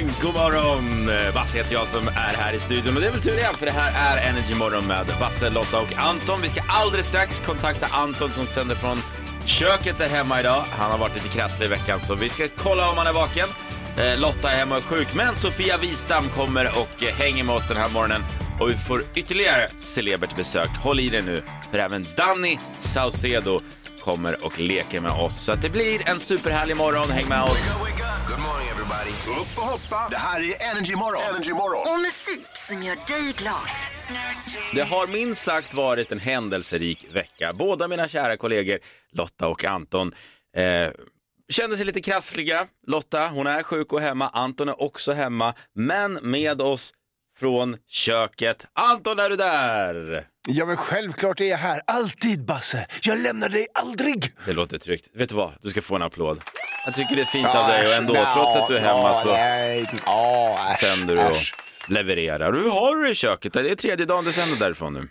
[0.00, 1.08] morgon, god morgon!
[1.08, 3.56] Eh, Basse heter jag som är här i studion och det är väl tur det
[3.58, 6.40] för det här är Energy Morgon med Basse, Lotta och Anton.
[6.42, 9.02] Vi ska alldeles strax kontakta Anton som sänder från
[9.44, 10.64] köket där hemma idag.
[10.70, 13.48] Han har varit lite krasslig i veckan så vi ska kolla om han är vaken.
[13.96, 17.54] Eh, Lotta är hemma och är sjuk, men Sofia Wistam kommer och eh, hänger med
[17.54, 18.22] oss den här morgonen
[18.60, 20.70] och vi får ytterligare celebert besök.
[20.82, 23.60] Håll i dig nu, för även Danny Saucedo
[24.00, 25.44] kommer och leker med oss.
[25.44, 27.10] Så att det blir en superhärlig morgon.
[27.10, 27.76] Häng med oss.
[28.28, 29.40] Good morning everybody.
[29.40, 30.08] Upp och hoppa.
[30.10, 31.22] Det här är Energy Morgon.
[31.22, 31.94] Energy Morgon.
[31.94, 33.68] Och musik som gör dig glad.
[34.74, 37.52] Det har minst sagt varit en händelserik vecka.
[37.52, 38.78] Båda mina kära kollegor
[39.12, 40.12] Lotta och Anton
[40.56, 40.90] eh,
[41.48, 42.66] kände sig lite krassliga.
[42.86, 44.28] Lotta, hon är sjuk och hemma.
[44.28, 46.92] Anton är också hemma, men med oss
[47.38, 48.66] från köket.
[48.72, 50.26] Anton, är du där?
[50.48, 52.86] Ja men självklart är jag här, alltid Basse.
[53.02, 54.32] Jag lämnar dig aldrig.
[54.46, 55.08] Det låter tryggt.
[55.14, 55.52] Vet du vad?
[55.62, 56.40] Du ska få en applåd.
[56.86, 59.28] Jag tycker det är fint av dig och ändå, trots att du är hemma så
[60.86, 61.36] sänder du och
[61.88, 62.52] levererar.
[62.52, 63.52] Hur har du det i köket?
[63.52, 65.08] Det är tredje dagen du sänder därifrån nu.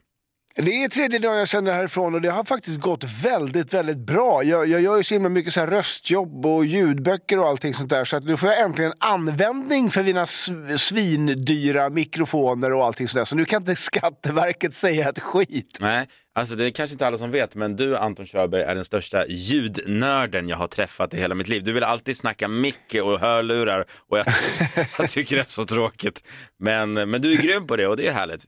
[0.59, 4.44] Det är tredje dagen jag sänder härifrån och det har faktiskt gått väldigt, väldigt bra.
[4.44, 7.89] Jag, jag gör ju så himla mycket så här röstjobb och ljudböcker och allting sånt
[7.89, 10.27] där så att nu får jag äntligen användning för mina
[10.77, 13.25] svindyra mikrofoner och allting sånt där.
[13.25, 15.77] Så nu kan inte Skatteverket säga ett skit.
[15.80, 18.86] Nej, alltså det är kanske inte alla som vet, men du Anton Körberg är den
[18.86, 21.64] största ljudnörden jag har träffat i hela mitt liv.
[21.64, 24.25] Du vill alltid snacka mick och hörlurar och jag,
[24.99, 26.23] jag tycker det är så tråkigt.
[26.59, 28.45] Men, men du är grym på det och det är härligt.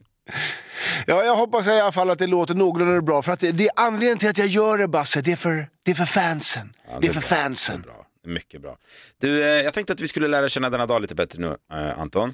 [1.08, 3.22] Ja, jag hoppas i alla fall att det låter någorlunda bra.
[3.22, 5.68] För att det, det är anledningen till att jag gör det Basse, det är för,
[5.84, 6.74] det är för fansen.
[6.88, 7.38] Ja, det är för bra.
[7.38, 7.82] fansen.
[7.82, 8.06] Det är bra.
[8.24, 8.78] Det är Mycket bra.
[9.22, 12.00] Du, eh, jag tänkte att vi skulle lära känna denna dag lite bättre nu, eh,
[12.00, 12.34] Anton.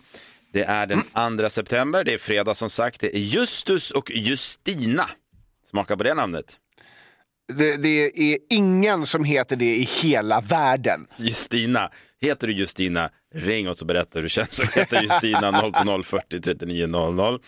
[0.53, 3.01] Det är den 2 september, det är fredag som sagt.
[3.01, 5.09] Det är Justus och Justina.
[5.69, 6.59] Smaka på det namnet.
[7.53, 11.07] Det, det är ingen som heter det i hela världen.
[11.17, 11.91] Justina.
[12.21, 16.41] Heter du Justina, ring oss och berätta hur du känns och heta Justina 020 40
[16.41, 17.39] 39 00.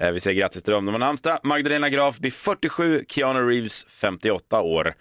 [0.00, 0.84] Eh, Vi säger grattis till dem.
[0.86, 1.38] De har namnsdag.
[1.42, 4.94] Magdalena Graf blir 47, Keanu Reeves 58 år.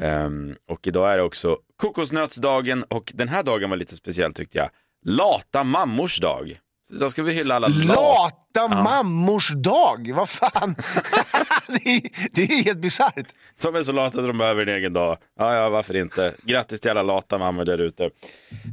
[0.00, 4.58] Ehm, och idag är det också kokosnötsdagen och den här dagen var lite speciell tyckte
[4.58, 4.68] jag.
[5.06, 6.60] Lata mammors dag.
[6.88, 7.86] Så idag ska vi hylla alla lat.
[7.96, 10.74] Lata mammors dag, vad fan.
[11.66, 12.00] det, är,
[12.32, 13.26] det är helt bisarrt.
[13.62, 15.18] De är så lata att de behöver en egen dag.
[15.38, 16.34] Ja, ja, varför inte?
[16.42, 18.10] Grattis till alla lata mammor där ute.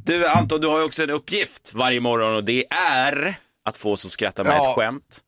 [0.05, 2.65] Du Anton, du har ju också en uppgift varje morgon och det
[2.99, 4.69] är att få oss att skratta med Ja.
[4.69, 5.19] ett skämt.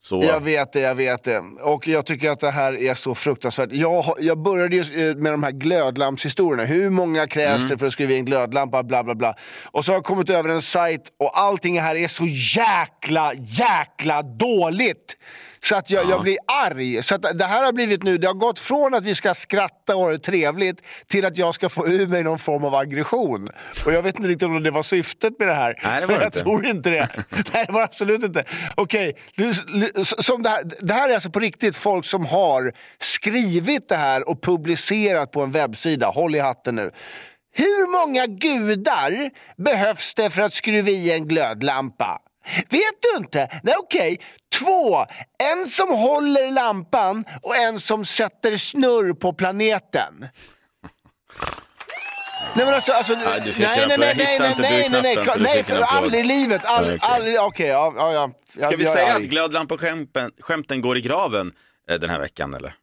[0.00, 1.38] Så Jag vet det, jag vet det.
[1.62, 3.68] Och jag tycker att det här är så fruktansvärt.
[3.72, 6.64] Jag, jag började ju eh, med de här glödlampshistorierna.
[6.64, 7.68] Hur många krävs Mm.
[7.68, 8.82] det för att skriva in glödlampa?
[8.82, 9.34] Bla, bla, bla.
[9.72, 14.22] Och så har jag kommit över en sajt och allting här är så jäkla, jäkla
[14.22, 15.16] dåligt.
[15.68, 17.02] Så att jag, jag blir arg.
[17.02, 19.96] Så att det här har blivit nu, det har gått från att vi ska skratta
[19.96, 23.48] och ha det trevligt till att jag ska få ur mig någon form av aggression.
[23.86, 25.80] Och jag vet inte riktigt om det var syftet med det här.
[25.84, 26.40] Nej, det var jag inte.
[26.40, 27.08] tror inte det.
[27.52, 28.44] Nej, det var absolut inte.
[28.74, 29.16] Okej,
[30.02, 34.28] som det, här, det här är alltså på riktigt folk som har skrivit det här
[34.28, 36.06] och publicerat på en webbsida.
[36.06, 36.90] Håll i hatten nu.
[37.54, 39.30] Hur många gudar
[39.62, 42.20] behövs det för att skruva i en glödlampa?
[42.68, 43.48] Vet du inte?
[43.62, 44.20] Nej, okej.
[44.58, 45.06] Två.
[45.52, 50.28] En som håller lampan och en som sätter snurr på planeten.
[52.54, 55.38] Nej men alltså, alltså Ja, du fick nej, nej, nej, nej, nej, nej, nej, så
[55.38, 58.66] du nej, fick en för aldrig i livet, aldrig, aldrig, okej, ja, ja, ja.
[58.66, 61.52] Ska vi säga att glödlampor-skämten skämten går i graven
[61.90, 62.74] eh, den här veckan eller?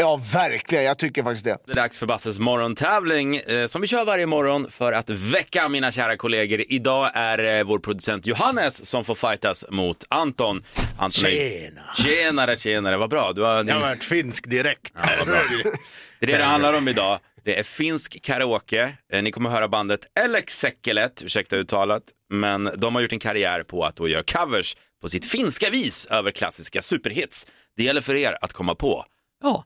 [0.00, 1.58] Ja, verkligen, jag tycker faktiskt det.
[1.66, 5.68] Det är dags för Basses morgontävling eh, som vi kör varje morgon för att väcka
[5.68, 6.64] mina kära kollegor.
[6.68, 10.62] Idag är eh, vår producent Johannes som får fightas mot Anton.
[10.98, 11.82] Anton är- Tjena.
[11.96, 13.32] Tjenare, tjenare, vad bra.
[13.32, 14.94] Du har, Jag har varit finsk direkt.
[14.94, 17.18] Det är det det handlar om idag.
[17.44, 18.92] Det är finsk karaoke.
[19.12, 23.62] Eh, Ni kommer höra bandet Alex Sekkelet, ursäkta uttalet, men de har gjort en karriär
[23.62, 27.46] på att då göra covers på sitt finska vis över klassiska superhits.
[27.76, 29.04] Det gäller för er att komma på,
[29.42, 29.64] ja,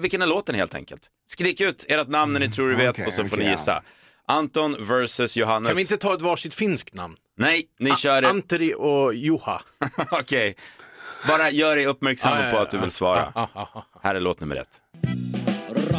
[0.00, 1.02] vilken är låten helt enkelt.
[1.26, 3.82] Skrik ut ert namn när ni tror du vet okej, och så får ni gissa.
[4.28, 5.68] Anton versus Johannes.
[5.68, 7.16] Kan vi inte ta ett varsitt finskt namn?
[7.38, 8.28] Nej, ni kör det.
[8.28, 9.62] Anteri och Juha.
[10.10, 10.56] Okej.
[11.28, 13.32] Bara gör dig uppmärksam ja, på att du vill svara.
[13.34, 13.86] Ja, ja.
[14.02, 14.80] Här är låt nummer ett.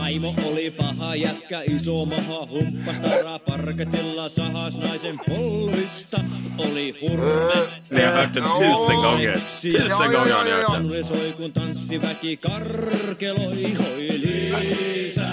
[0.08, 6.18] Raimo oli paha jätkä, iso maha humppasta raparkatilla sahas naisen polvista.
[6.58, 7.68] Oli hurme.
[7.90, 9.40] Ni har hört den tusen gånger.
[9.40, 10.82] Tusen gånger har ni hört den.
[10.82, 13.74] Tunneli soi kun tanssiväki karkeloi.
[13.74, 15.28] Hoi Liisa,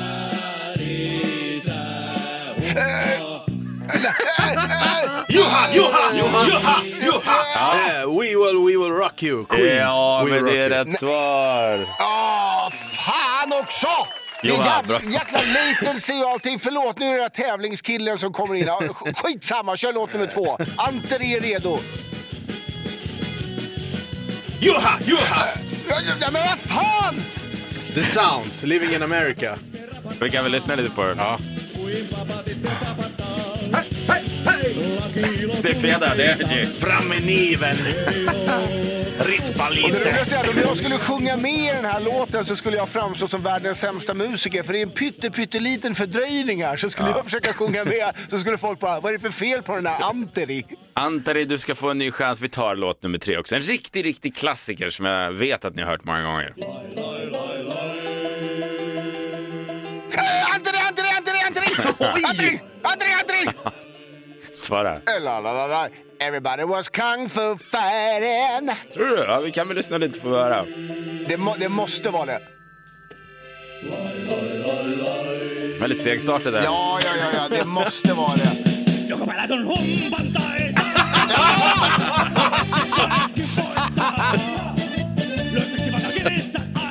[0.77, 1.75] Liisa.
[5.29, 7.45] Juha, Juha, Juha, Juha!
[7.75, 9.77] Eh, we will, we will rock you, Queen.
[9.77, 11.87] Ja, We men rock det är rätt svar.
[12.01, 14.24] Åh, fan också!
[14.45, 16.59] Det är jävla, jäkla latency och allting.
[16.59, 18.69] Förlåt, nu är det den här tävlingskillen som kommer in.
[19.17, 20.59] Skitsamma, kör låt nummer två.
[20.77, 21.79] Anter är redo.
[24.61, 24.99] Juha,
[26.21, 27.15] ja, men vad fan!
[27.95, 29.59] The Sounds, Living in America.
[30.21, 31.19] Vi kan väl lyssna lite på den.
[31.19, 31.39] Ja.
[35.63, 36.67] Det är fredag, det är Energy.
[36.67, 37.77] Fram med niven.
[39.27, 39.89] Rispa Det lite.
[40.11, 42.89] roligaste är att om jag skulle sjunga med i den här låten så skulle jag
[42.89, 44.63] framstå som världens sämsta musiker.
[44.63, 46.77] För det är en pytte, pytteliten fördröjning här.
[46.77, 49.63] Så skulle jag försöka sjunga med så skulle folk bara, vad är det för fel
[49.63, 50.65] på den här Anteri?
[50.95, 52.41] Antari, du ska få en ny chans.
[52.41, 53.57] Vi tar låt nummer tre också.
[53.57, 56.55] En riktig, riktig klassiker som jag vet att ni har hört många gånger.
[60.55, 61.67] Anteri, Anteri, Anteri, Anteri!
[62.25, 63.84] Anteri, Anteri, Anteri!
[64.65, 65.01] Svara.
[66.21, 68.71] Everybody was kung fu fighting.
[68.95, 69.25] Tror du?
[69.29, 70.65] Ja, vi kan väl lyssna lite på vad höra.
[71.29, 72.41] Det, må, det måste vara det.
[75.81, 76.63] Väldigt segstartat där.
[76.65, 78.51] Ja, ja, ja, ja, det måste vara det.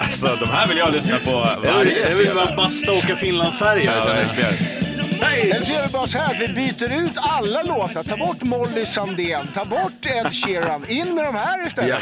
[0.01, 3.91] Alltså, de här vill jag lyssna på varje jag vill bara basta och åka Finlandsfärja.
[3.97, 4.82] Ja, verkligen.
[5.25, 8.03] Eller så gör vi bara så här, vi byter ut alla låtar.
[8.03, 10.85] Ta bort Molly Sandén, ta bort Ed Sheeran.
[10.89, 11.99] In med de här istället.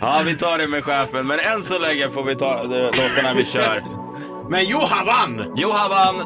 [0.00, 1.26] Ja, vi tar det med chefen.
[1.26, 3.82] Men än så länge får vi ta de låtarna vi kör.
[4.50, 5.52] Men Juha vann!
[5.56, 6.16] Johan vann.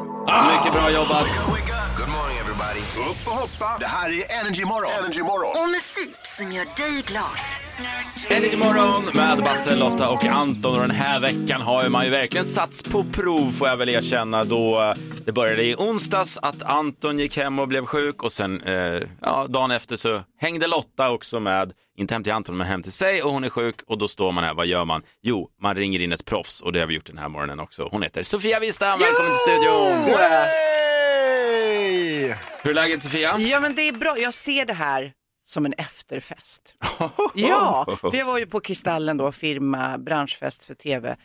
[0.51, 1.27] Mycket bra jobbat.
[1.97, 2.79] Good morning everybody.
[3.11, 3.77] Upp och hoppa.
[3.79, 4.91] Det här är Energy Morgon.
[4.99, 5.63] Energy Morgon.
[5.63, 7.23] Och musik som gör dig glad.
[8.29, 10.75] Energy morgon med Basse, Lotta och Anton.
[10.75, 13.89] Och den här veckan har ju man ju verkligen satts på prov får jag väl
[13.89, 14.43] erkänna.
[14.43, 14.93] Då eh,
[15.25, 19.45] det började i onsdags att Anton gick hem och blev sjuk och sen eh, ja,
[19.49, 23.23] dagen efter så hängde Lotta också med, inte hem till Anton men hem till sig
[23.23, 25.01] och hon är sjuk och då står man här, vad gör man?
[25.21, 27.89] Jo, man ringer in ett proffs och det har vi gjort den här morgonen också.
[27.91, 30.03] Hon heter Sofia Wistam, välkommen till studion!
[32.63, 33.39] Hur är läget Sofia?
[33.39, 35.13] Ja men det är bra, jag ser det här
[35.49, 36.75] som en efterfest.
[37.35, 41.17] ja, för jag var ju på Kristallen då, firma, branschfest för tv,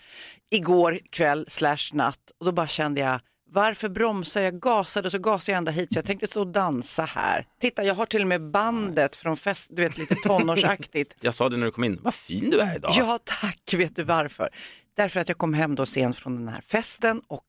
[0.51, 4.61] igår kväll slash natt och då bara kände jag varför bromsar jag?
[4.61, 7.47] Gasade och så gasade jag ända hit så jag tänkte stå och dansa här.
[7.61, 11.15] Titta, jag har till och med bandet från fest, du vet lite tonårsaktigt.
[11.21, 12.93] Jag sa det när du kom in, vad fin du är idag.
[12.95, 14.49] Ja tack, vet du varför?
[14.97, 17.45] Därför att jag kom hem då sent från den här festen och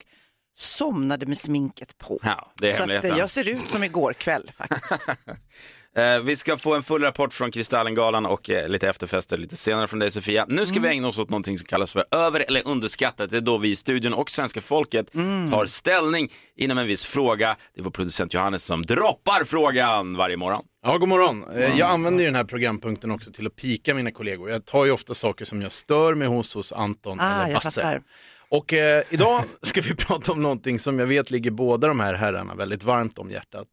[0.56, 2.19] somnade med sminket på.
[2.24, 5.07] Ja, det är så att, eh, jag ser ut som igår kväll faktiskt.
[5.97, 9.88] Eh, vi ska få en full rapport från Kristallengalan och eh, lite efterfester lite senare
[9.88, 10.45] från dig Sofia.
[10.50, 13.30] Nu ska vi ägna oss åt någonting som kallas för över eller underskattat.
[13.30, 15.12] Det är då vi i studion och svenska folket
[15.51, 17.56] tar ställning inom en viss fråga.
[17.74, 20.63] Det är vår producent Johannes som droppar frågan varje morgon.
[20.83, 21.44] Ja, god morgon.
[21.57, 24.50] Eh, Jag använder ju den här programpunkten också till att pika mina kollegor.
[24.50, 28.01] Jag tar ju ofta saker som jag stör mig hos hos Anton Ah, eller Basse.
[28.50, 32.13] Och eh, idag ska vi prata om någonting som jag vet ligger båda de här
[32.13, 33.68] herrarna väldigt varmt om hjärtat.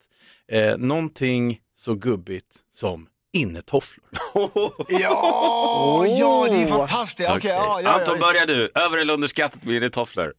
[0.53, 4.05] Eh, någonting så gubbigt som innetofflor.
[4.89, 7.31] Ja, ja, det är fantastiskt.
[7.37, 8.27] Okej, ja, ja, Anton, ja.
[8.27, 8.71] börjar du.
[8.75, 10.33] Över eller underskattat med dina tofflor?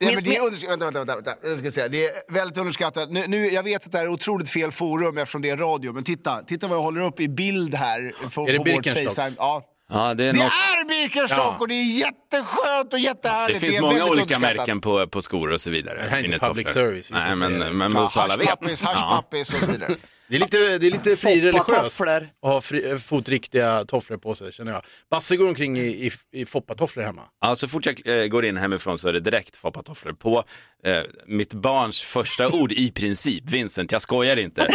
[0.00, 0.82] Nej, men det är underskattat.
[0.82, 1.34] Vänta, vänta, vänta.
[1.48, 1.88] Jag ska säga.
[1.88, 3.10] Det är väldigt underskattat.
[3.10, 5.92] Nu, nu, jag vet att det här är otroligt fel forum eftersom det är radio,
[5.92, 8.12] men titta, titta vad jag håller upp i bild här.
[8.34, 9.14] På, Är det på Birkenstocks?
[9.14, 9.36] FaceTime.
[9.38, 9.68] Ja.
[9.90, 10.52] Ja, det är Det något.
[10.52, 11.56] är Birkenstock Ja.
[11.60, 13.60] och det är jätteskönt och Det jättehärligt.
[13.60, 16.02] finns är många olika märken på, på skor och så vidare.
[16.02, 16.54] Det här är inte Innetofflor.
[16.54, 17.70] public service, Nej, men, det.
[17.70, 18.48] men Ja, så alla vet.
[18.48, 19.94] Haschpappis, haschpappis och så vidare.
[20.32, 22.28] Det är lite, det är lite frireligiöst Foppatofflor.
[22.42, 24.82] att ha fri, fotriktiga tofflor på sig känner jag.
[25.10, 27.22] Basse går omkring i, i, i foppatofflor hemma.
[27.40, 30.44] Ja, så fort jag eh, går in hemifrån så är det direkt foppatofflor på.
[30.84, 34.68] Eh, mitt barns första ord i princip, Vincent, jag skojar inte.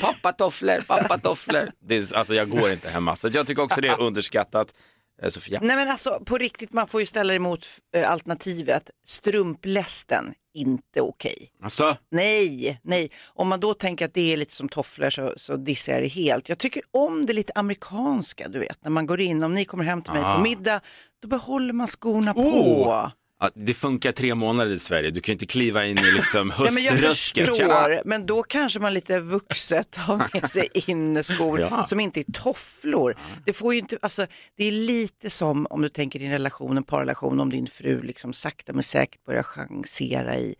[0.00, 1.70] Pappatofflor, pappatofflor.
[1.88, 3.16] Det är, alltså jag går inte hemma.
[3.16, 4.74] Så jag tycker också det är underskattat.
[5.22, 5.58] Eh, Sofia?
[5.62, 11.50] Nej men alltså på riktigt, man får ju ställa emot eh, alternativet strumplästen, inte okej.
[11.62, 13.10] Alltså, Nej, nej.
[13.26, 16.08] Om man då tänker att det är lite som tofflor så, så dissar jag det
[16.08, 16.48] helt.
[16.48, 19.84] Jag tycker om det lite amerikanska, du vet, när man går in, om ni kommer
[19.84, 20.36] hem till mig Ah.
[20.36, 20.80] på middag,
[21.22, 22.42] då behåller man skorna Oh.
[22.52, 23.10] på.
[23.42, 25.10] Ja, det funkar tre månader i Sverige.
[25.10, 27.48] Du kan ju inte kliva in i liksom Ja, men jag höströsket.
[27.48, 31.86] Förstår, men då kanske man lite vuxet har med sig inneskor Ja.
[31.86, 33.16] som inte är tofflor.
[33.44, 36.82] Det, får ju inte, alltså, det är lite som om du tänker din relation, en
[36.82, 40.54] parrelation, om din fru liksom sakta men säkert börjar chansera i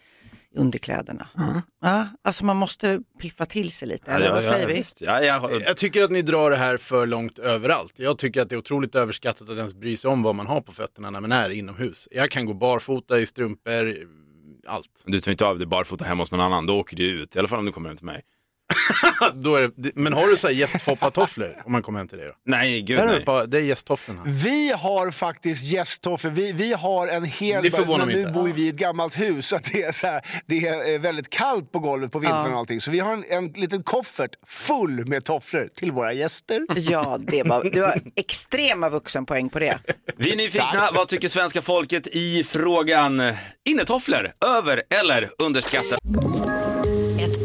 [0.54, 1.28] underkläderna.
[1.80, 4.72] Ja, alltså man måste piffa till sig lite, eller Ja, vad ja, säger vi?
[4.74, 5.00] visst.
[5.00, 7.92] Ja, ja, Jag tycker att ni drar det här för långt överallt.
[7.96, 10.60] Jag tycker att det är otroligt överskattat att ens bry sig om vad man har
[10.60, 12.08] på fötterna när man är inomhus.
[12.10, 13.96] Jag kan gå barfota i strumpor,
[14.66, 15.02] allt.
[15.06, 17.36] Du tar inte av dig barfota hemma hos någon annan, då åker du ut.
[17.36, 18.22] I alla fall om du kommer hem till mig.
[19.34, 22.26] Då är det, men har du så här gästfoppatofflor om man kommer hem till dig
[22.26, 22.34] då?
[22.46, 23.18] Nej, gud Där är nej.
[23.18, 24.22] det, bara, det är gästtofflorna.
[24.26, 26.30] Vi har faktiskt gästtofflor.
[26.30, 27.62] Vi, vi har en hel...
[27.62, 28.32] Det förvånar mig nu inte.
[28.32, 31.00] bor vi i ett gammalt hus så att det är, så här, det är eh,
[31.00, 32.80] väldigt kallt på golvet på vintern och allting.
[32.80, 36.66] Så vi har en, en liten koffert full med tofflor till våra gäster.
[36.76, 39.78] Ja, det var, det var extrema vuxenpoäng på det.
[40.16, 43.22] Vi är nyfikna, vad tycker svenska folket i frågan
[43.64, 45.98] innetofflor, över eller underskattat?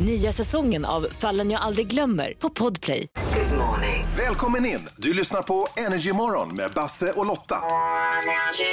[0.00, 3.06] Nya säsongen av Fallen jag aldrig glömmer på Podplay.
[4.18, 4.88] Välkommen in!
[4.96, 7.58] Du lyssnar på Energy Morgon med Basse och Lotta.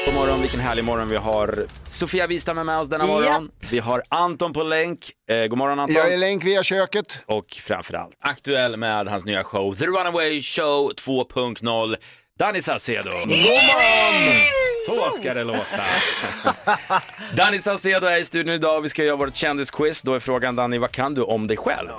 [0.05, 1.65] God morgon, vilken härlig morgon vi har.
[1.87, 3.51] Sofia Wistam är med oss denna morgon.
[3.69, 5.11] Vi har Anton på länk.
[5.29, 5.95] Eh, god morgon Anton.
[5.95, 7.19] Jag är länk via köket.
[7.25, 11.95] Och framförallt aktuell med hans nya show The Runaway Show 2.0.
[12.41, 13.11] Danny Saucedo.
[13.11, 14.41] God morgon!
[14.85, 15.83] Så ska det låta.
[17.35, 20.01] Danny Saucedo är i studion idag och vi ska göra vårt kändisquiz.
[20.01, 21.89] Då är frågan Danny, vad kan du om dig själv?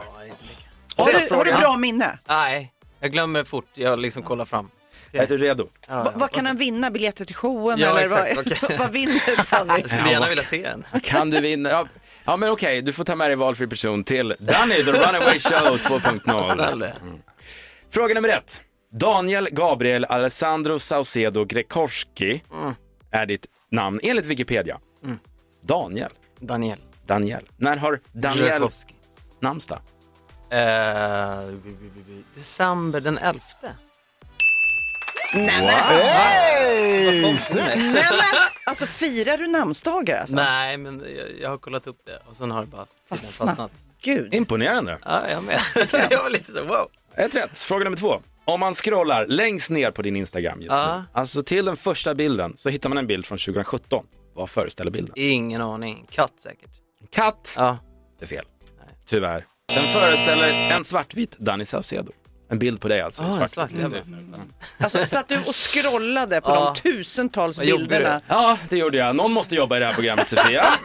[0.97, 2.19] Har du, har du bra minne?
[2.29, 3.67] Nej, jag glömmer fort.
[3.75, 4.71] Jag liksom kollar fram.
[5.13, 5.69] Är du redo?
[5.89, 6.91] Ja, Va, vad kan han vinna?
[6.91, 7.79] Biljetter till showen?
[7.79, 8.37] Ja, eller exakt.
[8.37, 8.77] vad, Okej.
[8.79, 9.81] vad vinner Danny?
[9.81, 10.85] Jag skulle gärna vilja se den.
[11.03, 11.71] Kan du vinna?
[11.71, 11.87] Ja,
[12.25, 15.79] ja men okej, du får ta med dig valfri person till Danny, The Runaway Show
[15.79, 16.55] 2.0.
[16.55, 16.87] Snälla.
[17.91, 18.63] Fråga nummer ett.
[18.93, 22.43] Daniel Gabriel Alessandro Saucedo Grekorski
[23.11, 24.79] är ditt namn enligt Wikipedia.
[25.63, 26.11] Daniel.
[26.41, 26.79] Daniel.
[27.07, 27.49] Daniel.
[27.57, 28.69] När har Daniel
[29.41, 29.79] namnsdag?
[30.51, 33.41] Bi- december den 11.
[35.33, 37.23] Hej!
[37.55, 38.21] Nej, men,
[38.67, 40.37] alltså firar du namnsdagar alltså?
[40.37, 43.49] Nej, men jag, jag har kollat upp det och sen har det bara Fastnat.
[43.49, 43.73] fastnat.
[44.03, 44.35] Gud.
[44.35, 44.99] Imponerande.
[45.05, 45.61] Ja, jag med.
[46.11, 46.89] jag var lite så wow.
[47.15, 47.59] Ett rätt.
[47.59, 48.23] Fråga nummer två.
[48.45, 50.97] Om man scrollar längst ner på din Instagram just Ja.
[50.99, 54.07] nu, alltså till den första bilden, så hittar man en bild från 2017.
[54.35, 55.13] Vad föreställer bilden?
[55.17, 56.07] Ingen aning.
[56.11, 56.71] Katt säkert.
[57.11, 57.55] Katt.
[57.57, 57.79] Ja.
[58.19, 58.45] Det är fel.
[59.07, 59.47] Tyvärr.
[59.69, 62.13] Den föreställer en svartvit Danny Saucedo.
[62.52, 63.23] En bild på dig alltså.
[63.23, 63.50] Ah, svart.
[63.50, 63.71] svart.
[63.71, 63.92] Mm.
[64.78, 66.75] Alltså, satt du och scrollade på Ja.
[66.85, 68.21] de tusentals Vad bilderna?
[68.28, 69.16] Ja, det gjorde jag.
[69.16, 70.64] Någon måste jobba i det här programmet, Sofia.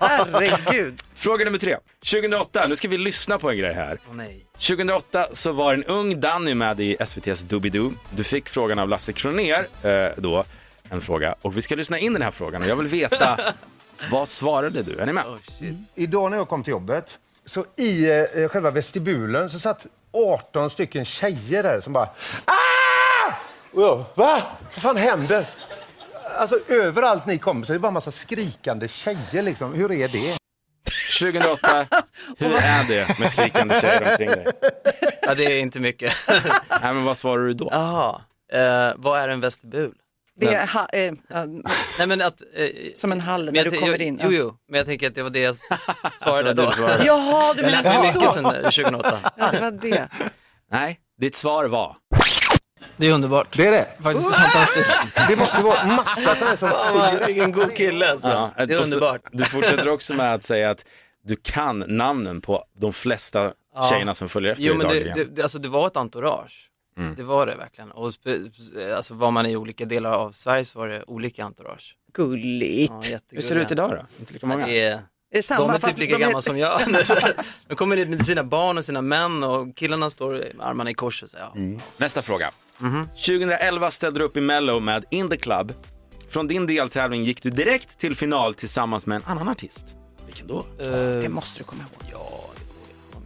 [0.00, 1.00] Herregud.
[1.14, 1.76] Fråga nummer tre.
[2.12, 3.98] 2008, nu ska vi lyssna på en grej här.
[4.12, 4.44] Nej.
[4.52, 7.92] 2008 så var en ung Danny med i SVT's Doobidoo.
[8.10, 10.44] Du fick frågan av Lasse Kroner eh, då,
[10.88, 11.34] en fråga.
[11.42, 13.40] Och vi ska lyssna in den här frågan och jag vill veta,
[14.10, 14.98] vad svarade du?
[14.98, 15.24] Är ni med?
[15.94, 19.86] Idag när jag kom till jobbet, så i eh, själva vestibulen så satt
[20.18, 22.08] 18 stycken tjejer där som bara
[22.44, 23.32] ah!
[23.72, 24.42] Och jag, va?
[24.74, 25.46] Vad fan händer?
[26.38, 29.74] Alltså överallt ni kommer så är det bara en massa skrikande tjejer liksom.
[29.74, 30.38] Hur är det?
[31.20, 31.86] 2008,
[32.38, 34.46] hur är det med skrikande tjejer omkring dig?
[35.22, 36.12] Ja, det är inte mycket.
[36.28, 37.68] Nej, men vad svarar du då?
[37.72, 38.20] Jaha.
[38.52, 39.92] Eh, vad är en vestibul?
[40.40, 41.44] Det är ha, eh, ja,
[41.98, 42.42] Nej men att...
[42.54, 44.20] Eh, som en hall jag du kommer in.
[44.24, 45.56] Jo, jo, men jag tänker att det var det jag
[46.20, 46.70] svarade då.
[46.76, 46.82] du.
[47.04, 48.84] Jaha, du Jag menar lärde mig mycket så.
[48.84, 49.18] eh, 2008.
[49.36, 50.08] Ja, det var det.
[50.72, 51.96] Nej, ditt svar var?
[52.96, 53.56] Det är underbart.
[53.56, 53.88] Det är det.
[54.02, 54.92] Faktiskt fantastiskt.
[55.28, 58.28] Det måste vara massa så här som flyger Vilken god kille alltså.
[58.28, 59.20] Ja, det är så- underbart.
[59.32, 60.84] Du fortsätter också med att säga att
[61.24, 63.50] du kan namnen på de flesta
[63.90, 65.18] tjejerna som följer efter Jo dig men det, dagligen.
[65.18, 66.68] det, det, alltså, det var ett entourage.
[66.98, 67.14] Mm.
[67.14, 67.90] Det var det verkligen.
[67.90, 68.10] Och
[68.96, 71.96] alltså, var man i olika delar av Sverige så var det olika entourage.
[72.12, 72.92] Gulligt.
[73.10, 74.06] Ja, Hur ser det ut idag då?
[74.20, 74.66] Inte lika många?
[74.66, 75.02] Det är, Är
[75.32, 76.80] det samma, de är typ lika de är- gamla som jag.
[77.68, 80.94] de kommer dit med sina barn och sina män och killarna står med armarna i
[80.94, 81.60] kors och säger ja.
[81.60, 81.80] Mm.
[81.96, 82.50] Nästa fråga.
[82.78, 83.06] Mhm.
[83.08, 85.72] 2011 ställde du upp i Mello med In the Club.
[86.28, 89.86] Från din deltävling gick du direkt till final tillsammans med en annan artist.
[90.26, 90.66] Vilken då?
[91.22, 92.12] Det måste du komma ihåg.
[92.12, 92.47] Ja,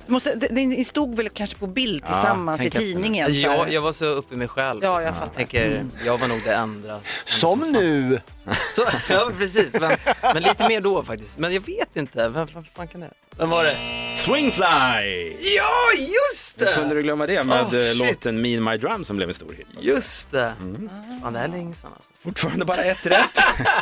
[0.07, 3.35] du måste, det- det- ni stod väl kanske på bild Ja, tillsammans i tidningen?
[3.35, 3.67] så här.
[3.67, 4.81] Jag, var så uppe i mig själv.
[4.85, 5.35] Ja, jag Jag fattar.
[5.35, 7.01] tänker, jag var nog det enda.
[7.25, 8.21] Som nu.
[8.75, 9.73] Så, ja, precis.
[9.73, 11.39] Men, men lite mer då faktiskt.
[11.39, 12.29] Men jag vet inte.
[12.29, 13.11] Vem, vem fan kan det?
[13.37, 13.77] Vem var det?
[14.17, 15.37] Swingfly!
[15.57, 19.29] Ja, just Hur kunde du glömma det med Oh, låten Mean My Drum som blev
[19.29, 19.67] en stor hit?
[19.81, 20.53] Just det.
[20.61, 20.91] Mm.
[21.23, 22.11] Fan, det här är länge sedan alltså.
[22.23, 23.39] Fortfarande bara ett rätt.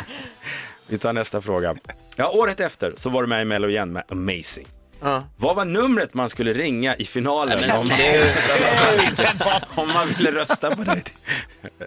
[0.87, 1.75] Vi tar nästa fråga.
[2.15, 4.67] Ja, året efter så var du med i Mello igen med Amazing.
[5.01, 5.23] Ja.
[5.37, 9.27] Vad var numret man skulle ringa i finalen Nej, men om,
[9.83, 11.03] om man ville rösta på dig?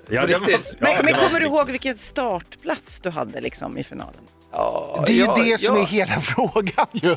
[0.09, 3.79] Ja, det var, ja, Men, det men kommer du ihåg vilken startplats du hade liksom
[3.79, 4.21] i finalen?
[4.53, 5.83] Ja, Det är ju ja, det som ja.
[5.83, 7.17] är hela frågan ju.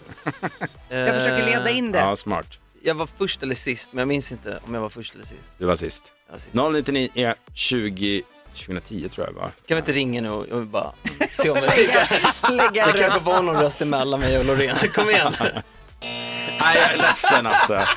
[0.89, 1.99] Jag försöker leda in det.
[1.99, 2.47] Ja, smart.
[2.83, 5.55] jag var först eller sist, men jag minns inte om jag var först eller sist.
[5.57, 6.13] Du var sist.
[6.31, 6.53] Var sist.
[6.93, 8.21] 099 20
[8.55, 9.49] 2010 tror jag det var.
[9.67, 10.91] Kan vi inte ringa nu och bara
[11.31, 13.25] se om jag Lägga Det en kanske röst.
[13.25, 14.75] var någon röst emellan mig och Loreen.
[14.95, 15.33] Kom igen.
[16.01, 17.81] Nej, jag är ledsen alltså.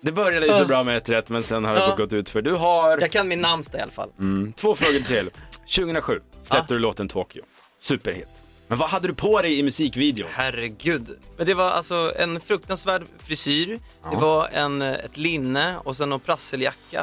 [0.00, 2.42] Det började ju så bra med ett rätt, men sen har det gått ut för
[2.42, 4.10] Du har Jag kan min namnsdag i alla fall.
[4.18, 5.30] mm, två frågor till.
[5.76, 7.42] 2007 släppte du låten Tokyo.
[7.78, 8.28] Superhit.
[8.68, 10.28] Men vad hade du på dig i musikvideon?
[10.32, 11.18] Herregud.
[11.36, 13.78] Men det var alltså en fruktansvärd frisyr,
[14.10, 17.00] det var en, ett linne och sen någon prasseljacka.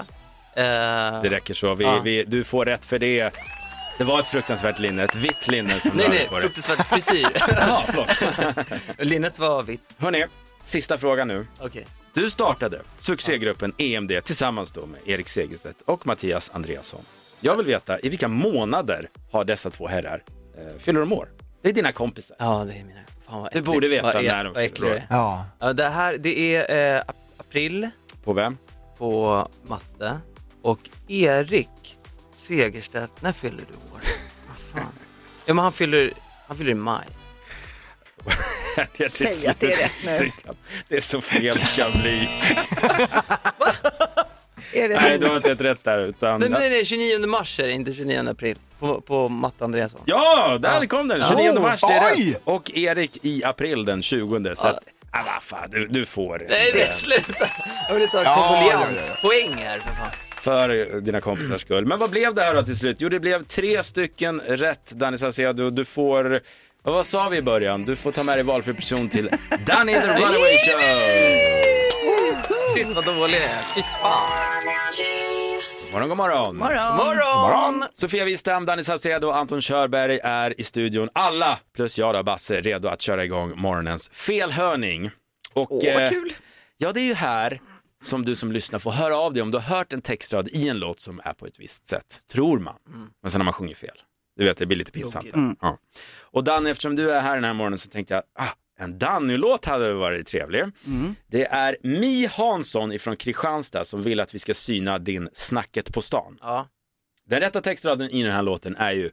[0.55, 0.63] Eh,
[1.21, 1.75] Det räcker så.
[1.75, 3.33] Vi, vi, du får rätt för det.
[3.97, 6.41] Det var ett fruktansvärt linne, ett vitt linne som Nej, du nej, på dig.
[6.41, 7.27] fruktansvärd frisyr.
[7.47, 8.67] Jaha, förlåt.
[8.97, 9.81] Linnet var vitt.
[9.97, 10.25] Hörni,
[10.63, 11.47] sista frågan nu.
[11.59, 11.85] Okej.
[12.13, 17.01] Du startade succégruppen EMD tillsammans då med Erik Segerstedt och Mattias Andreasson.
[17.39, 20.23] Jag vill veta, i vilka månader har dessa två herrar
[20.57, 21.29] eh, fyller de år?
[21.61, 22.37] Det är dina kompisar.
[22.39, 22.99] Ja, det är mina.
[23.27, 23.65] Fan vad Du äckligt.
[23.65, 24.89] borde veta Vad är- när de vad fyller år.
[24.89, 25.07] det är.
[25.09, 25.45] Ja.
[25.59, 27.89] Ja, det här, det är eh, ap- april
[28.23, 28.57] På vem?
[28.97, 30.19] på matte
[30.61, 31.69] och Erik
[32.47, 34.01] Segerstedt, när fyller du år?
[34.47, 34.91] Vad fan?
[35.45, 36.11] Ja, men han fyller,
[36.47, 37.05] han fyller i maj.
[38.97, 40.29] Det är Säg att det är rätt nu.
[40.87, 42.29] Det är så fel det kan bli.
[44.73, 45.99] Är det Nej, du har inte ett rätt där.
[45.99, 46.39] Utan...
[46.39, 48.57] Nej, men nej, nej, 29 mars är det, inte 29 april.
[48.79, 50.01] På, på matte Andreasson.
[50.05, 51.25] Ja, där kom den!
[51.27, 52.31] 29 Oh, mars, det är oj!
[52.31, 52.41] rätt.
[52.43, 54.55] Och Erik i april den 20.
[54.55, 54.79] Så att,
[55.11, 56.79] ah, vad fan, du, du får Nej, det.
[56.79, 57.49] nej, sluta!
[57.87, 60.09] Jag vill inte ha Ja, kondoleanspoäng här för fan.
[60.43, 61.85] För dina kompisars skull.
[61.85, 62.97] Men vad blev det här då till slut?
[62.99, 65.69] Jo, det blev tre stycken rätt, Danny Saucedo.
[65.69, 66.41] Du får,
[66.83, 67.85] vad vad sa vi i början?
[67.85, 69.29] Du får ta med dig valfri person till
[69.65, 70.79] Danny the Runaway Show.
[72.75, 73.75] Shit vad dålig jag är.
[73.75, 74.63] Fy fan.
[75.91, 76.57] Morgon, god morgon.
[76.57, 76.97] Morgon.
[76.97, 77.85] Morgon!
[77.93, 81.09] Sofia Wistam, Danny Saucedo och Anton Körberg är i studion.
[81.13, 85.11] Alla, plus jag då, Basse, redo att köra igång morgonens felhörning.
[85.53, 86.33] Och, Åh, eh, vad kul.
[86.77, 87.61] Ja, det är ju här
[88.03, 90.69] som du som lyssnar får höra av dig om du har hört en textrad i
[90.69, 92.75] en låt som är på ett visst sätt, tror man.
[93.21, 93.97] Men sen har man sjungit fel.
[94.35, 95.31] Du vet, det blir lite pinsamt.
[95.33, 95.55] där.
[95.61, 95.77] Ja.
[96.21, 99.65] Och Danny, eftersom du är här den här morgonen så tänkte jag, ah, en Danny-låt
[99.65, 100.63] hade varit trevlig.
[101.27, 106.01] Det är Mi Hansson ifrån Kristianstad som vill att vi ska syna din Snacket på
[106.01, 106.37] stan.
[106.41, 106.67] Ja.
[107.25, 109.11] Den rätta textraden i den här låten är ju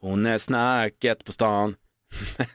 [0.00, 1.76] Hon är snacket på stan.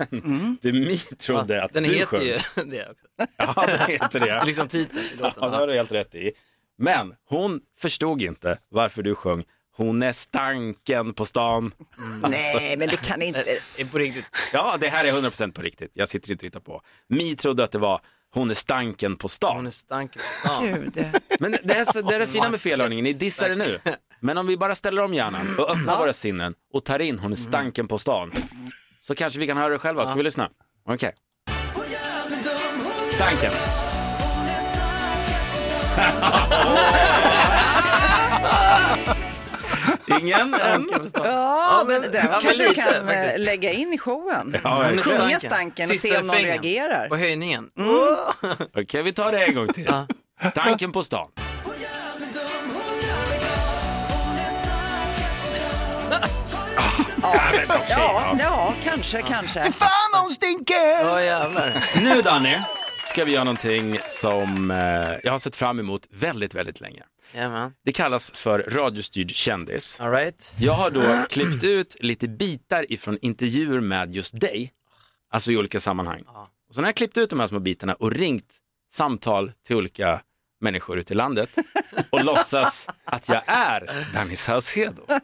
[0.10, 2.22] Men det Mi trodde att Den du heter sjöng.
[2.24, 2.34] ju
[2.72, 3.06] det också.
[3.38, 5.34] Ja, den heter Det liksom titeln i låten.
[5.42, 6.32] Ja, det har du helt rätt i.
[6.78, 9.44] Men hon förstod inte varför du sjöng
[9.78, 11.72] Hon är stanken på stan.
[12.22, 13.44] Nej, men det kan inte...
[13.44, 14.26] Det är på riktigt.
[14.54, 15.92] Ja, det här är 100% på riktigt.
[15.94, 16.82] Jag sitter inte och hittar på.
[17.10, 18.02] Mi trodde att det var
[18.34, 19.68] Hon är stanken på Hon stan.
[19.68, 20.66] är stanken på stan.
[20.94, 21.06] Gud.
[21.40, 23.80] Men det är, så, det är det fina med felhörningen, ni dissar det nu.
[24.20, 27.32] Men om vi bara ställer om hjärnan och öppnar våra sinnen och tar in Hon
[27.32, 28.32] är stanken på stan
[29.08, 30.06] så kanske vi kan höra det själva.
[30.06, 30.50] Ska vi lyssna?
[30.90, 31.14] Okej.
[33.10, 33.52] Stanken.
[40.22, 40.90] Ingen än?
[41.14, 43.40] Ja, men den men kanske du kan eh, faktiskt.
[43.40, 44.54] lägga in i showen.
[44.64, 47.10] Ja, Sjunga stanken och se om någon reagerar.
[47.10, 47.70] På höjningen.
[48.78, 49.92] Okej, vi tar det en gång till.
[50.52, 51.32] Stanken på stan.
[57.34, 58.38] Ja, men okej, Ja, ja.
[58.40, 59.72] ja, kanske, kanske.
[59.72, 61.00] Fan hon stinker!
[61.02, 61.84] Ja jävlar.
[62.04, 62.58] Nu Danny,
[63.06, 64.78] ska vi göra någonting som eh,
[65.24, 67.04] jag har sett fram emot väldigt, väldigt länge.
[67.34, 67.72] Jajamän.
[67.86, 70.00] Det kallas för radiostyrd kändis.
[70.00, 70.52] All right.
[70.58, 74.72] Jag har då klippt ut lite bitar ifrån intervjuer med just dig,
[75.32, 76.24] alltså i olika sammanhang.
[76.70, 78.56] Och sen har jag klippt ut de här små bitarna och ringt
[78.94, 80.22] samtal till olika
[80.62, 81.50] människor ute i landet
[82.10, 85.02] och låtsas att jag är Danny Saucedo.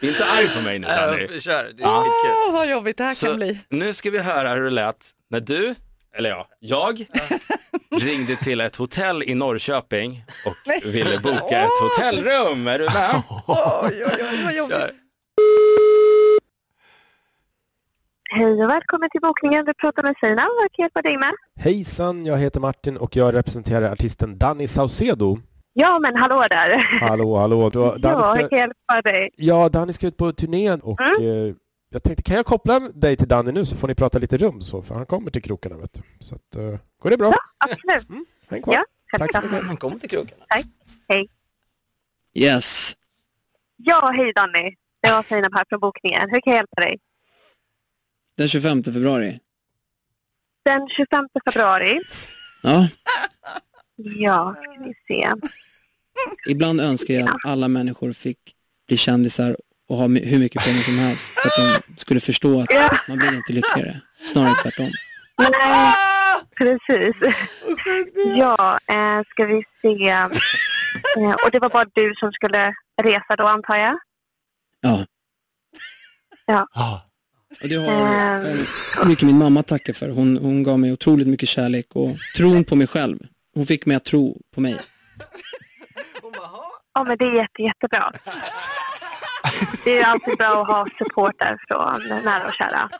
[0.00, 1.28] Bli inte arg på mig nu Danny.
[1.34, 1.64] Ja, kör.
[1.64, 2.30] Det är skitkul.
[2.48, 3.60] Åh, vad jobbigt det här Så kan bli.
[3.68, 5.74] nu ska vi höra hur det lät när du,
[6.16, 6.98] eller ja, jag
[8.00, 10.54] ringde till ett hotell i Norrköping och
[10.94, 12.66] ville boka ett hotellrum.
[12.68, 13.22] Är du med?
[13.46, 14.76] Oj, oj, oj, vad jobbigt.
[18.30, 19.64] Hej och välkommen till bokningen.
[19.64, 20.34] Du pratar med Sina.
[20.42, 21.32] Vad kan jag hjälpa dig med?
[21.60, 25.38] Hejsan, jag heter Martin och jag representerar artisten Danny Saucedo.
[25.76, 26.78] Ja, men hallå där.
[27.00, 27.70] Hallå, hallå.
[27.70, 29.30] Du, Ja, Danny ska, jag hjälpa dig?
[29.36, 31.54] ja, Danny ska ut på turnén och eh,
[31.90, 34.62] jag tänkte, kan jag koppla dig till Danny nu så får ni prata lite rum
[34.62, 36.02] så, för han kommer till krokarna vet du.
[36.20, 37.34] Så att, eh, går det bra?
[37.58, 38.26] Absolut.
[38.48, 38.74] Häng kvar.
[38.74, 38.84] Ja,
[39.18, 39.66] Tack så mycket.
[39.66, 40.44] Han kommer till krokarna.
[40.48, 40.66] Tack.
[41.08, 41.28] Hej.
[42.34, 42.94] Yes.
[43.76, 44.74] Ja, hej Danny.
[45.02, 46.30] Det var Sina här från bokningen.
[46.30, 46.98] Hur kan jag hjälpa dig?
[48.36, 49.40] Den 25 februari.
[50.64, 52.00] Den 25 februari.
[52.62, 52.88] Ja,
[53.96, 55.28] Ja, ska vi se.
[56.48, 58.38] Ibland önskar jag att alla människor fick
[58.88, 59.56] bli kändisar
[59.88, 61.22] och ha hur mycket pengar som helst.
[61.22, 62.68] För att de skulle förstå att
[63.08, 64.00] man blir inte lyckligare.
[64.26, 64.90] Snarare tvärtom.
[65.38, 65.94] Nej,
[66.56, 67.16] Precis.
[68.36, 70.08] Ja, eh, ska vi se.
[71.18, 73.98] Eh, och det var bara du som skulle resa då antar jag?
[74.80, 75.04] Ja.
[76.46, 76.66] Ja.
[77.62, 77.86] Och det har
[78.98, 80.08] har mycket min mamma tacka för.
[80.08, 83.18] Hon, hon gav mig otroligt mycket kärlek och tron på mig själv.
[83.54, 84.76] Hon fick mig att tro på mig.
[86.94, 88.12] Ja, men det är jätte, jättebra.
[89.84, 92.90] Det är alltid bra att ha support där från nära och kära.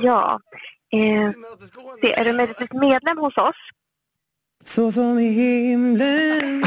[0.00, 0.40] Ja.
[0.92, 1.28] Eh,
[2.18, 3.56] är du möjligtvis medlem hos oss?
[4.64, 6.64] Så som i himlen,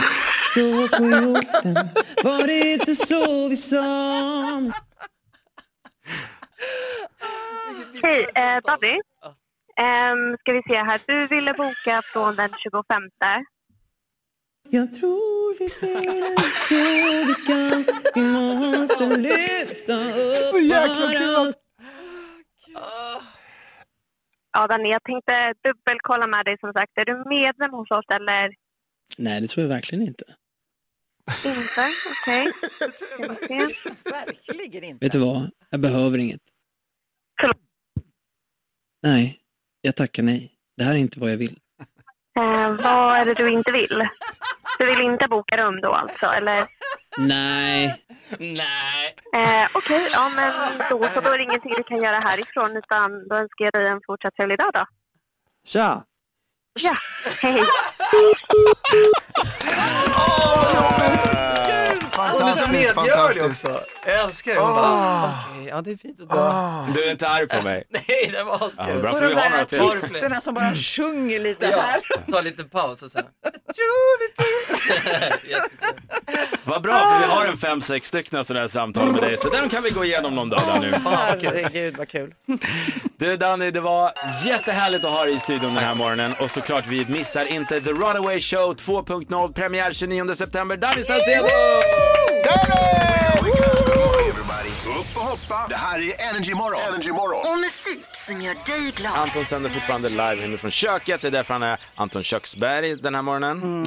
[0.53, 1.89] så på jorden
[2.23, 3.83] var det inte så vi sa.
[8.03, 8.99] Hej, eh, Daddy.
[9.79, 11.01] Ehm, ska vi se här.
[11.07, 13.03] Du ville boka från den 25.
[14.71, 15.85] Jag tror vi så
[17.27, 21.53] vi kan, vi måste lyfta upp Så jäkla.
[24.53, 26.91] Ja, Danny, jag tänkte dubbelkolla med dig som sagt.
[26.95, 28.53] Är du medlem hos oss eller
[29.17, 30.23] Nej, det tror jag verkligen inte.
[31.45, 31.89] inte?
[32.21, 32.51] Okej.
[32.75, 33.75] Ska se.
[34.11, 35.05] Verkligen inte.
[35.05, 35.49] Vet du vad?
[35.69, 36.41] Jag behöver inget.
[39.03, 39.39] Nej,
[39.81, 40.51] jag tackar nej.
[40.77, 41.59] Det här är inte vad jag vill.
[42.39, 44.07] Eh, vad är det du inte vill?
[44.79, 46.65] Du vill inte boka rum då alltså, eller?
[47.17, 48.05] Nej.
[48.39, 49.15] Nej.
[49.35, 50.53] Eh, Okej, ja men
[50.89, 51.21] då så.
[51.21, 54.35] Då är det ingenting du kan göra härifrån utan då önskar jag dig en fortsatt
[54.35, 54.85] trevlig dag då.
[55.65, 56.03] Tja!
[56.81, 56.95] Ja,
[57.41, 57.63] hej.
[62.27, 63.81] Hon är så medgörlig också.
[64.05, 64.59] Jag älskar det.
[64.59, 65.31] Hon bara, Ah.
[65.51, 66.93] okej, ja det är fint att du...
[67.01, 67.83] Du är inte arg på mig?
[67.89, 69.01] Nej, det var Ja, askul.
[69.01, 72.01] bra, Och för de där artisterna som bara sjunger lite Ja, här.
[72.31, 73.23] ta en liten paus och sen.
[76.63, 79.49] Vad bra, för vi har en fem, sex stycken sådana här samtal med dig, så
[79.49, 80.91] den kan vi gå igenom någon dag där nu.
[81.05, 82.33] Herregud vad kul.
[83.17, 84.11] Du Danny, det var
[84.45, 87.89] jättehärligt att ha dig i studion den här morgonen och såklart vi missar inte The
[87.91, 90.77] Runaway Show 2.0 premiär 29 september.
[90.77, 91.47] Danny Saucedo!
[94.99, 95.65] Upp och hoppa.
[95.69, 96.81] Det här är Energy Morgon.
[96.81, 97.53] Energy Morgon.
[97.53, 99.13] Och musik som gör dig glad.
[99.15, 103.21] Anton sänder fortfarande live hemifrån köket, det är därför han är Anton Köksberg den här
[103.21, 103.85] morgonen.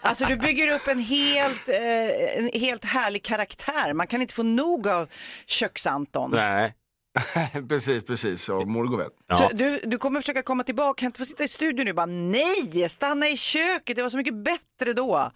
[0.00, 3.92] Alltså du bygger upp en helt, eh, en helt härlig karaktär.
[3.92, 5.08] Man kan inte få nog av
[5.46, 6.30] Köks-Anton.
[6.30, 6.74] Nej.
[7.68, 8.48] precis, precis.
[8.48, 9.10] Och mår god väl.
[9.38, 12.06] Så du, du kommer försöka komma tillbaka, kan inte få sitta i studion nu bara
[12.06, 15.30] nej, stanna i köket, det var så mycket bättre då.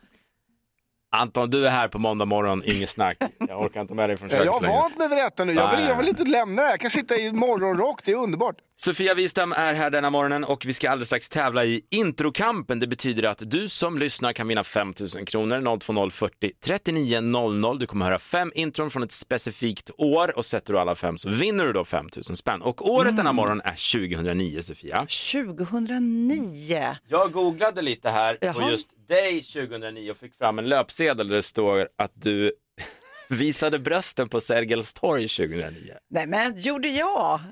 [1.16, 3.16] Anton, du är här på måndag morgon, inget snack.
[3.48, 4.75] Jag orkar inte med dig från köket Jag har längre.
[4.81, 5.53] vant mig vid detta nu.
[5.53, 6.72] Jag vill, jag vill inte lämna det här.
[6.72, 8.55] Jag kan sitta i morgonrock, det är underbart.
[8.85, 12.81] Sofia Wistam är här denna morgonen och vi ska alldeles strax tävla i introkampen.
[12.81, 17.79] Det betyder att du som lyssnar kan vinna 5 000 kronor, 020 40 39 00.
[17.79, 21.29] Du kommer höra fem intron från ett specifikt år och sätter du alla fem så
[21.29, 22.62] vinner du då 5 000 spänn.
[22.62, 24.99] Och året denna morgon är 2009, Sofia.
[24.99, 26.97] 2009.
[27.09, 28.71] Jag googlade lite här på Jaha.
[28.71, 32.53] just dig 2009 och fick fram en löpsedel där det står att du
[33.29, 35.95] visade brösten på Sergels torg 2009.
[36.11, 37.40] Nej men gjorde jag?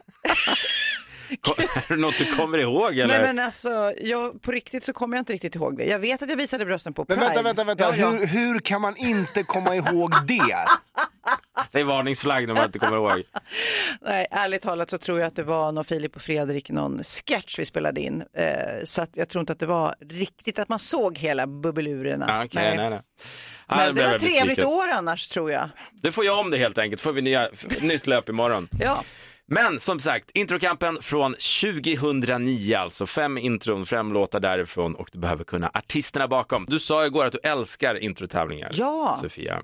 [1.59, 3.19] Är det något du kommer ihåg eller?
[3.19, 5.85] Nej men alltså, jag, på riktigt så kommer jag inte riktigt ihåg det.
[5.85, 7.35] Jag vet att jag visade brösten på Men Pride.
[7.35, 7.85] vänta, vänta, vänta.
[7.85, 8.11] Ja, ja.
[8.11, 10.41] Hur, hur kan man inte komma ihåg det?
[11.73, 13.23] Det är varningsflagg när man inte kommer ihåg.
[14.01, 17.59] Nej, ärligt talat så tror jag att det var någon Filip och Fredrik, någon sketch
[17.59, 18.25] vi spelade in.
[18.37, 18.47] Eh,
[18.85, 22.27] så att jag tror inte att det var riktigt att man såg hela bubbelurerna.
[22.29, 23.01] Ja, Okej, nej, nej.
[23.69, 25.69] Ja, Men då det var ett trevligt år annars tror jag.
[25.93, 27.49] Du får jag om det helt enkelt, får vi nya,
[27.81, 28.69] nytt löp imorgon.
[28.81, 29.03] Ja.
[29.53, 33.07] Men som sagt, introkampen från 2009 alltså.
[33.07, 36.65] Fem intron, fem låtar därifrån och du behöver kunna artisterna bakom.
[36.69, 39.17] Du sa igår att du älskar introtävlingar, Ja.
[39.21, 39.63] Sofia.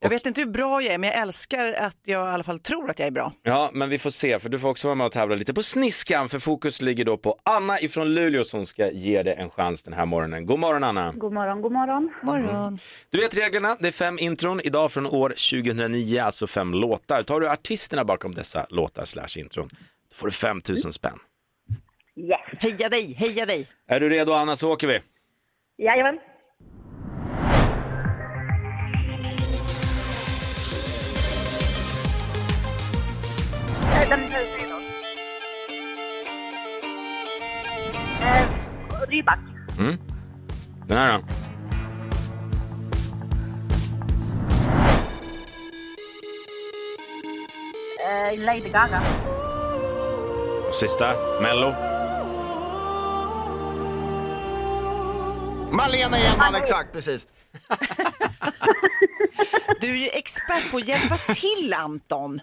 [0.00, 2.58] Jag vet inte hur bra jag är, men jag älskar att jag i alla fall
[2.58, 3.32] tror att jag är bra.
[3.42, 5.62] Ja, men vi får se, för du får också vara med och tävla lite på
[5.62, 9.82] sniskan, för fokus ligger då på Anna ifrån Luleå som ska ge dig en chans
[9.82, 10.46] den här morgonen.
[10.46, 11.12] God morgon Anna!
[11.12, 12.12] God morgon, god morgon.
[12.22, 12.78] morgon.
[13.10, 17.22] Du vet reglerna, det är fem intron, idag från år 2009, alltså fem låtar.
[17.22, 19.68] Tar du artisterna bakom dessa låtar slash intron,
[20.10, 21.18] då får du 5 000 spänn.
[22.16, 22.40] Yes.
[22.58, 23.68] Heja dig, heja dig!
[23.88, 25.00] Är du redo Anna så åker vi.
[25.78, 26.18] Jajamän.
[39.16, 39.38] Rybak.
[39.78, 39.98] Mm.
[40.86, 41.24] Den här då?
[48.04, 49.02] Eh, Lady Gaga.
[50.68, 51.74] Och sista, Mello.
[55.70, 57.26] Malena Enman, exakt precis.
[59.80, 62.40] Du är ju expert på att hjälpa till Anton.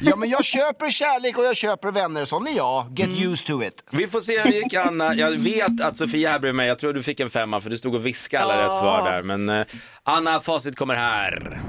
[0.00, 2.24] Ja, men jag köper kärlek och jag köper vänner.
[2.24, 2.98] Sån är jag.
[2.98, 3.84] Get used to it.
[3.90, 5.14] Vi får se hur det gick Anna.
[5.14, 7.78] Jag vet att Sofia här bredvid mig, jag tror du fick en femma för du
[7.78, 9.22] stod och viskade alla rätt svar där.
[9.22, 9.66] Men eh,
[10.02, 11.60] Anna, facit kommer här.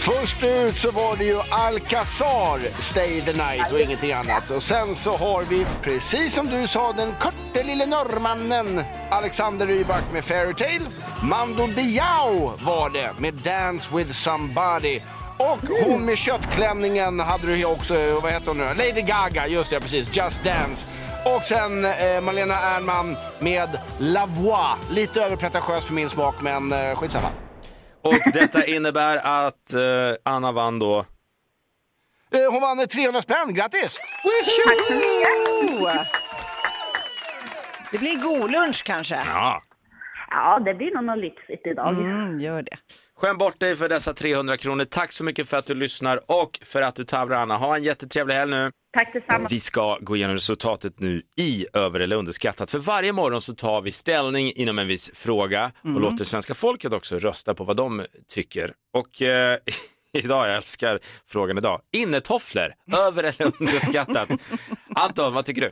[0.00, 4.50] Först ut så var det ju Alcazar, Stay the night och ingenting annat.
[4.50, 10.02] Och sen så har vi, precis som du sa, den korte lille norrmannen Alexander Rybak
[10.12, 10.80] med Fairytale.
[11.22, 15.00] Mando Diao var det med Dance with somebody.
[15.38, 18.64] Och hon med köttklänningen hade du också, vad heter hon nu?
[18.64, 20.16] Lady Gaga, just det, precis.
[20.16, 20.86] Just Dance.
[21.24, 24.78] Och sen eh, Malena Ernman med La Voix.
[24.90, 27.28] Lite överpretentiös för min smak, men eh, skitsamma.
[28.02, 29.16] Och detta innebär
[29.48, 29.80] att eh,
[30.24, 30.98] Anna vann då.
[32.32, 33.98] Eh, Hon vann 300 spänn, grattis!
[37.92, 39.14] Det blir god lunch kanske.
[39.14, 39.62] Ja.
[40.30, 41.88] Ja, det blir nog något lyxigt idag.
[41.98, 42.76] Mm, gör det.
[43.16, 44.84] Skäm bort dig för dessa 300 kronor.
[44.84, 47.56] Tack så mycket för att du lyssnar och för att du tävlar Anna.
[47.56, 48.70] Ha en jättetrevlig helg nu.
[48.92, 49.46] Tack detsamma.
[49.50, 52.70] Vi ska gå igenom resultatet nu i över eller underskattat.
[52.70, 56.02] För varje morgon så tar vi ställning inom en viss fråga och Mm.
[56.02, 58.72] låter svenska folket också rösta på vad de tycker.
[58.92, 59.58] Och eh,
[60.18, 62.72] idag, jag älskar frågan idag, innetofflor,
[63.06, 64.28] över eller underskattat.
[64.94, 65.70] Anton, vad tycker du?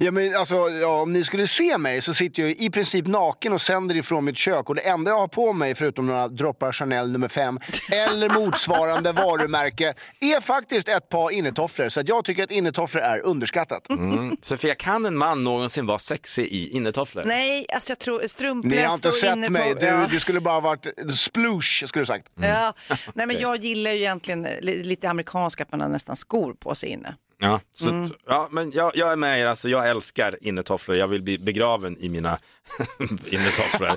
[0.00, 3.52] Ja, men alltså, ja, om ni skulle se mig så sitter jag i princip naken
[3.52, 6.72] och sänder ifrån mitt kök och det enda jag har på mig förutom några droppar
[6.72, 7.58] Chanel nummer 5
[7.92, 11.88] eller motsvarande varumärke är faktiskt ett par innetofflor.
[11.88, 13.88] Så att jag tycker att innetofflor är underskattat.
[13.88, 14.36] Mm.
[14.40, 17.24] Sofia, kan en man någonsin vara sexig i innetofflor?
[17.24, 19.74] Nej, alltså jag tror strumpläst Ni har inte sett mig.
[19.80, 20.06] Du, Ja.
[20.10, 22.26] du skulle bara varit sploosh, skulle du sagt.
[22.40, 22.74] Ja,
[23.14, 26.74] nej men jag gillar ju egentligen li- lite amerikanska, att man har nästan skor på
[26.74, 27.14] sig inne.
[27.40, 28.10] Ja, så Mm.
[28.26, 30.96] ja men jag, jag är med er, alltså, jag älskar innetofflor.
[30.96, 32.38] Jag vill bli begraven i mina
[33.30, 33.90] innetofflor.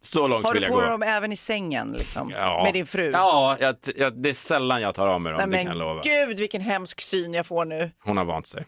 [0.00, 0.86] Så långt Har vill du jag på gå.
[0.86, 2.32] dem även i sängen liksom?
[2.36, 2.62] Ja.
[2.64, 3.10] Med din fru?
[3.10, 5.88] Ja, jag, jag, det är sällan jag tar av mig dem, Nej, det kan jag
[5.88, 6.00] lova.
[6.04, 7.90] gud vilken hemsk syn jag får nu.
[8.04, 8.64] Hon har vant sig.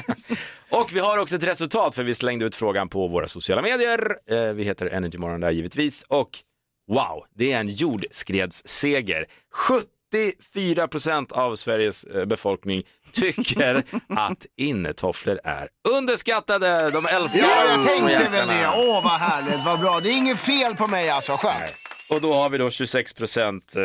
[0.70, 4.16] och vi har också ett resultat för vi slängde ut frågan på våra sociala medier.
[4.30, 6.02] Eh, vi heter Energy Morgon där givetvis.
[6.08, 6.30] Och
[6.90, 9.26] wow, det är en jordskredsseger.
[10.12, 16.90] 74 procent av Sveriges eh, befolkning tycker att innetofflor är underskattade.
[16.90, 18.68] De älskar Ja, jag tänkte väl det.
[18.76, 20.00] Åh, vad härligt, vad bra.
[20.00, 21.36] Det är inget fel på mig alltså.
[21.36, 21.72] Skönt.
[22.08, 23.82] Och då har vi då 26 procent eh,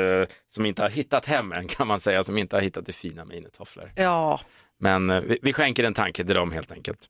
[0.49, 3.25] som inte har hittat hem än kan man säga, som inte har hittat det fina
[3.25, 3.91] med innetofflor.
[3.95, 4.39] Ja.
[4.79, 7.09] Men eh, vi, vi skänker en tanke till dem helt enkelt.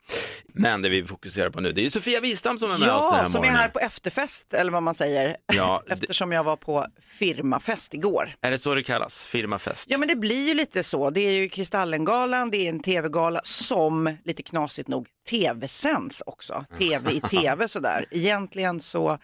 [0.54, 3.10] Men det vi fokuserar på nu, det är ju Sofia Wistam som är med oss
[3.10, 3.56] den Ja, här som är morgonen.
[3.60, 5.38] här på efterfest eller vad man säger.
[5.54, 8.36] Ja, Eftersom jag var på firmafest igår.
[8.42, 9.28] Är det så det kallas?
[9.28, 9.90] Firmafest?
[9.92, 11.10] Ja men det blir ju lite så.
[11.10, 16.66] Det är ju Kristallengalan, det är en tv-gala som lite knasigt nog tv-sänds också.
[16.80, 18.06] Tv i tv sådär.
[18.12, 19.18] Egentligen så,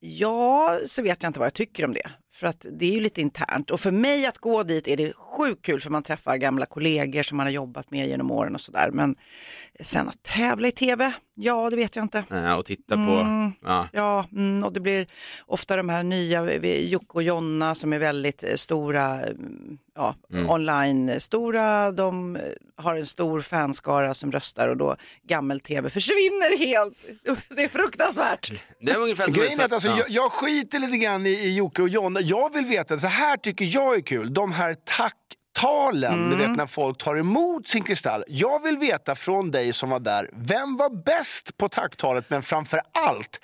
[0.00, 2.10] ja så vet jag inte vad jag tycker om det.
[2.34, 5.12] För att det är ju lite internt och för mig att gå dit är det
[5.16, 8.60] sjukt kul för man träffar gamla kollegor som man har jobbat med genom åren och
[8.60, 8.90] sådär.
[8.92, 9.16] Men
[9.80, 12.24] sen att tävla i tv, ja det vet jag inte.
[12.28, 13.12] Ja, och titta på...
[13.12, 13.52] Mm.
[13.64, 13.88] Ja.
[13.92, 15.06] Ja, mm, och det blir
[15.46, 20.50] ofta de här nya, Jocke och Jonna som är väldigt eh, stora, mm, ja, Mm.
[20.50, 22.42] online stora, de eh,
[22.76, 26.98] har en stor fanskara som röstar och då gammel-tv försvinner helt.
[27.56, 28.52] Det är fruktansvärt.
[28.80, 29.98] Det är ungefär som Grejen är att alltså, ja.
[29.98, 32.20] jag, jag skiter lite grann i, i Jocke och Jonna.
[32.22, 34.34] Jag vill veta, så här tycker jag är kul.
[34.34, 36.30] De här tacktalen, Mm.
[36.30, 38.24] du vet när folk tar emot sin kristall.
[38.28, 42.80] Jag vill veta från dig som var där, vem var bäst på tacktalet men framför
[42.92, 43.40] allt,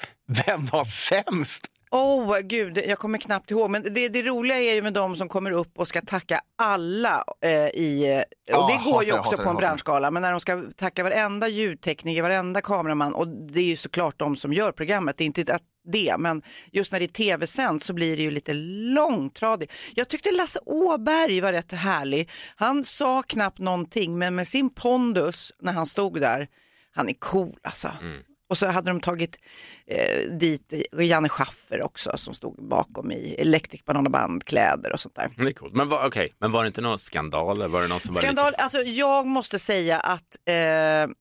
[0.47, 1.67] vem var sämst?
[1.91, 3.71] Åh oh, gud, jag kommer knappt ihåg.
[3.71, 7.25] Men det, det roliga är ju med de som kommer upp och ska tacka alla
[7.41, 10.65] eh, i, eh, och det går ju också på en branschgala, men när de ska
[10.77, 15.25] tacka varenda ljudtekniker, varenda kameraman och det är ju såklart de som gör programmet, det
[15.25, 18.53] är inte att det, men just när det är tv-sänt så blir det ju lite
[18.95, 19.73] långtradigt.
[19.95, 22.31] Jag tyckte Lasse Åberg var rätt härlig.
[22.57, 26.49] Han sa knappt någonting, men med sin pondus när han stod där,
[26.93, 27.89] han är cool alltså.
[28.49, 29.39] Och så hade de tagit
[29.87, 35.31] eh, dit Janne Schaffer också som stod bakom i Electric Banana Band-kläder och sånt där.
[35.37, 35.75] Det är coolt.
[35.75, 37.69] Men, var, okej, men var det inte någon skandal?
[37.69, 38.63] Var det någon som var Skandal, lite...
[38.63, 41.15] alltså jag måste säga att eh,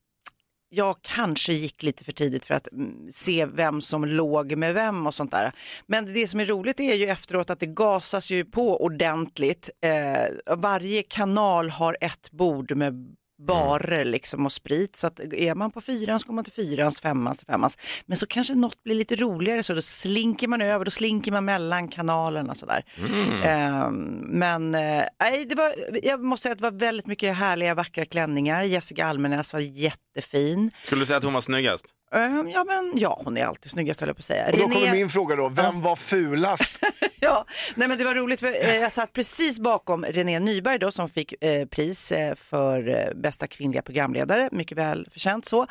[0.70, 5.08] jag kanske gick lite för tidigt för att mm, se vem som låg med vem
[5.08, 5.52] och sånt där.
[5.86, 9.70] Men det som är roligt är ju efteråt att det gasas ju på ordentligt.
[9.82, 14.96] Eh, varje kanal har ett bord med barer liksom och sprit.
[14.96, 17.78] Så att är man på fyran så går man till fyrans, femmans, till femmans.
[18.06, 21.46] Men så kanske något blir lite roligare så då slinker man över, då slinker man
[21.46, 22.84] mellan kanalerna och sådär.
[22.98, 23.44] Mm.
[23.44, 25.04] Eh, men eh,
[25.50, 25.74] det var,
[26.04, 28.64] jag måste säga att det var väldigt mycket härliga vackra klänningar.
[28.64, 30.72] Jessica Almenäs var jättefin.
[30.84, 31.94] Skulle du säga att hon var snyggast?
[32.12, 34.46] Ehm, ja, men ja, hon är alltid snyggast höll jag på att säga.
[34.52, 36.80] Och då kommer min fråga då, vem var fulast?
[37.20, 40.92] Ja, nej men det var roligt för eh, jag satt precis bakom René Nyberg då
[40.92, 45.68] som fick eh, pris eh, för eh, bästa kvinnliga programledare, mycket väl förtjänt så.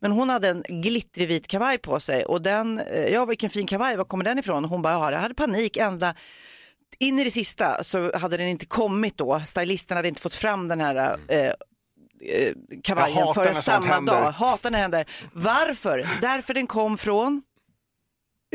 [0.00, 3.66] Men hon hade en glittrig vit kavaj på sig och den, eh, ja vilken fin
[3.66, 4.64] kavaj, var kommer den ifrån?
[4.64, 6.14] Hon bara, ja, jag hade panik ända
[6.98, 9.42] in i det sista så hade den inte kommit då.
[9.46, 11.52] Stylisten hade inte fått fram den här eh,
[12.82, 14.32] kavajen hatar förrän samma dag.
[14.32, 15.04] Hatar när det händer.
[15.32, 16.06] Varför?
[16.20, 17.42] Därför den kom från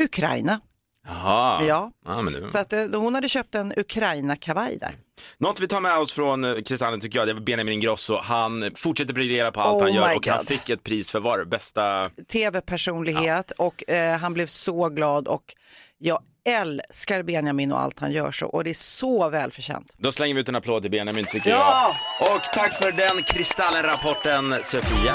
[0.02, 0.60] Ukraina.
[1.08, 1.64] Jaha.
[1.64, 1.92] Ja.
[2.06, 2.50] ja det...
[2.50, 4.96] Så att, eh, hon hade köpt en Ukraina-kavaj där.
[5.38, 8.20] Något vi tar med oss från eh, Kristallen tycker jag, det är Benjamin Ingrosso.
[8.22, 10.48] Han fortsätter briljera på allt Oh han gör och han God.
[10.48, 15.54] fick ett pris för var bästa tv-personlighet och eh, han blev så glad och
[15.98, 19.92] jag älskar Benjamin och allt han gör så och det är så välförtjänt.
[19.96, 21.94] Då slänger vi ut en applåd till Benjamin tycker Ja!
[22.20, 22.32] jag.
[22.36, 25.12] Och tack för den Kristallen-rapporten Sofia.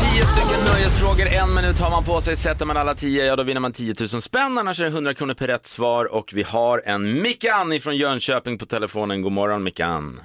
[0.00, 2.36] Tio stycken nöjesfrågor, en minut har man på sig.
[2.36, 4.58] Sätter man alla tio, ja då vinner man 10 000 spänn.
[4.58, 6.04] Annars är det 100 kronor per rätt svar.
[6.14, 9.22] Och vi har en Mickan ifrån Jönköping på telefonen.
[9.22, 10.20] God morgon Mickan.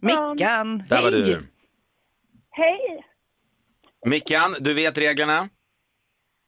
[0.00, 1.22] Mickan, Där var hej!
[1.22, 1.42] du.
[2.60, 3.04] Hej!
[4.06, 5.48] Mickan, du vet reglerna.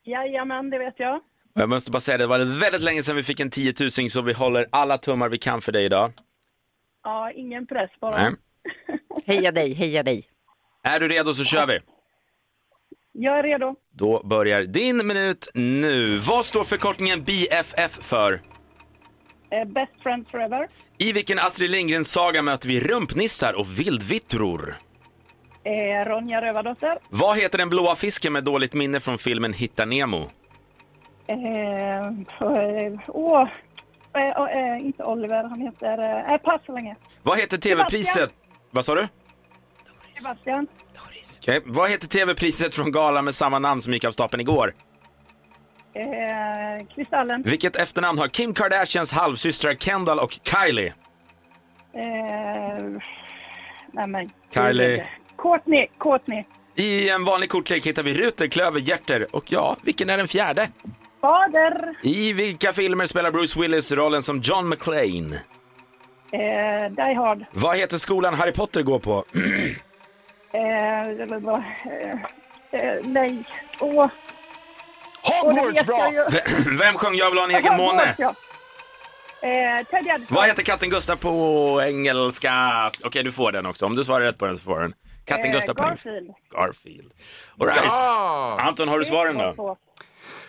[0.05, 1.20] Jajamän, det vet jag.
[1.55, 4.11] Jag måste bara säga det, det var väldigt länge sedan vi fick en 10 000
[4.11, 6.12] så vi håller alla tummar vi kan för dig idag.
[7.03, 8.22] Ja, ingen press bara.
[8.22, 8.33] Nej.
[9.27, 10.25] Heja dig, heja dig.
[10.85, 11.79] Är du redo så kör vi.
[13.12, 13.75] Jag är redo.
[13.90, 16.18] Då börjar din minut nu.
[16.18, 18.40] Vad står förkortningen BFF för?
[19.51, 20.68] Eh, best friends forever.
[20.98, 24.77] I vilken Astrid Lindgrens saga möter vi rumpnissar och vildvittror?
[25.64, 26.98] Eh, Ronja Rövardotter.
[27.09, 30.31] Vad heter den blåa fisken med dåligt minne från filmen Hitta Nemo?
[31.27, 33.48] Eh, eh, åh,
[34.14, 35.98] eh, eh, inte Oliver, han heter...
[36.33, 36.96] Eh, pass så länge.
[37.22, 38.31] Vad heter tv-priset?
[38.70, 39.09] Vad sa du?
[40.14, 40.66] Sebastian.
[41.38, 41.61] Okej.
[41.66, 44.75] Vad heter tv-priset från galan med samma namn som gick av stapeln igår?
[45.94, 47.42] Eh, Kristallen.
[47.42, 50.94] Vilket efternamn har Kim Kardashians halvsystrar Kendall och Kylie?
[51.94, 52.85] Eh,
[53.92, 54.31] nej men.
[54.55, 55.09] Kylie.
[55.38, 55.87] Courtney.
[56.01, 56.45] Courtney.
[56.75, 60.68] I en vanlig kortlek hittar vi ruter, klöver, hjärter och ja, vilken är den fjärde?
[61.21, 61.95] Fader.
[62.03, 65.37] I vilka filmer spelar Bruce Willis rollen som John McClane?
[66.33, 67.45] Eh, Die Hard.
[67.53, 69.25] Vad heter skolan Harry Potter går på?
[70.55, 72.12] Eh, eh,
[72.71, 73.45] eh, nej.
[73.81, 74.07] Åh.
[75.23, 76.12] Hogwarts, bra.
[76.12, 76.25] ju.
[76.79, 78.14] Vem sjöng Jag vill ha en egen Hogwarts, måne?
[78.18, 78.35] ja.
[79.49, 80.18] Eh.
[80.29, 82.53] Vad heter katten Gustav på engelska?
[83.05, 83.87] Okej, du får den också.
[83.87, 84.95] Om du svarar rätt på den så får du den.
[85.25, 85.77] Katten Eh, Gustav.
[85.77, 86.31] Garfield.
[86.55, 87.13] Garfield.
[87.61, 87.83] All right.
[87.85, 88.59] Ja.
[88.61, 89.77] Anton, har du svaren då?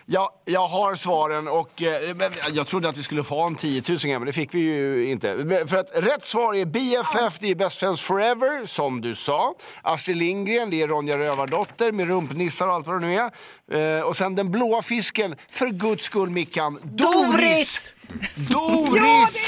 [0.06, 3.84] Ja, jag har svaren och eh, men jag trodde att vi skulle få en 10
[3.90, 5.36] 000 men det fick vi ju inte.
[5.36, 9.56] Men För att rätt svar är BFF, det är Best Friends Forever, som du sa.
[9.82, 13.16] Astrid Lindgren, det är Ronja Rövardotter med rumpnissar och allt vad det nu
[13.72, 13.98] är.
[13.98, 17.96] Eh, och sen den blåa fisken, för guds skull Mickan, Doris!
[18.36, 19.48] Doris!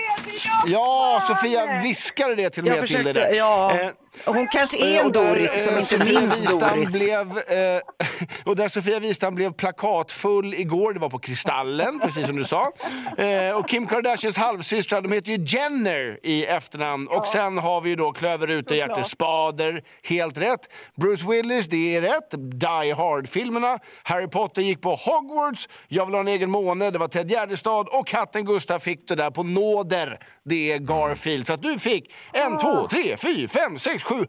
[0.67, 3.33] Ja, Sofia viskade det till och med till dig där.
[3.33, 3.79] ja.
[3.79, 3.89] Eh,
[4.25, 6.91] Hon kanske är en och där, Doris som eh, inte Sofia minns Doris.
[6.91, 7.81] Blev, eh,
[8.45, 12.71] och där Sofia Wistam blev plakatfull igår, det var på Kristallen, precis som du sa.
[13.17, 17.07] Eh, och Kim Kardashians halvsystrar, de heter ju Jenner i efternamn.
[17.07, 20.69] Och sen har vi ju då Klöverute, Hjärter, Spader, helt rätt.
[20.95, 22.31] Bruce Willis, det är rätt.
[22.31, 23.79] Die Hard-filmerna.
[24.03, 25.69] Harry Potter gick på Hogwarts.
[25.87, 27.87] Jag vill ha en egen måne, det var Ted Gärdestad.
[27.91, 30.19] Och katten Gustav fick det där på nåder.
[30.45, 31.47] Det är Garfield.
[31.47, 34.25] Så att du fick en, två, tre, fyra, fem, sex, sju,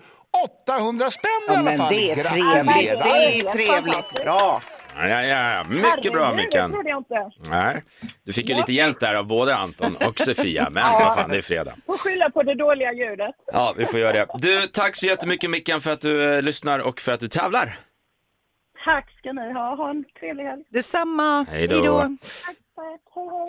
[0.66, 1.92] 800 spänn i Ja, alla men fall.
[1.94, 2.64] det är Gratulerar.
[2.64, 3.02] trevligt.
[3.04, 4.24] Det är trevligt.
[4.24, 4.62] Bra.
[4.98, 5.64] Ja, ja, ja.
[5.68, 6.70] Mycket bra Mickan.
[6.84, 7.30] Det jag inte.
[7.50, 7.82] Nej,
[8.24, 11.36] du fick ju lite hjälp där av både Anton och Sofia, men vad fan, det
[11.36, 11.74] är fredag.
[11.86, 13.34] Får skylla på det dåliga ljudet.
[13.52, 14.26] Ja, vi får göra det.
[14.38, 17.78] Du, tack så jättemycket Mickan för att du eh, lyssnar och för att du tävlar.
[18.84, 19.76] Tack ska ni ha.
[19.76, 20.62] Ha en trevlig helg.
[20.70, 21.46] Detsamma.
[21.50, 22.16] Hej då.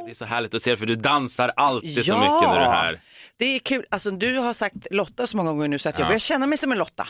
[0.06, 2.18] Det är så härligt att se dig, för du dansar alltid så Ja.
[2.20, 3.02] mycket när du är här.
[3.38, 3.86] Det är kul.
[3.92, 6.10] Alltså, du har sagt Lotta så många gånger nu så att jag Ja.
[6.10, 7.08] börjar känna mig som en Lotta.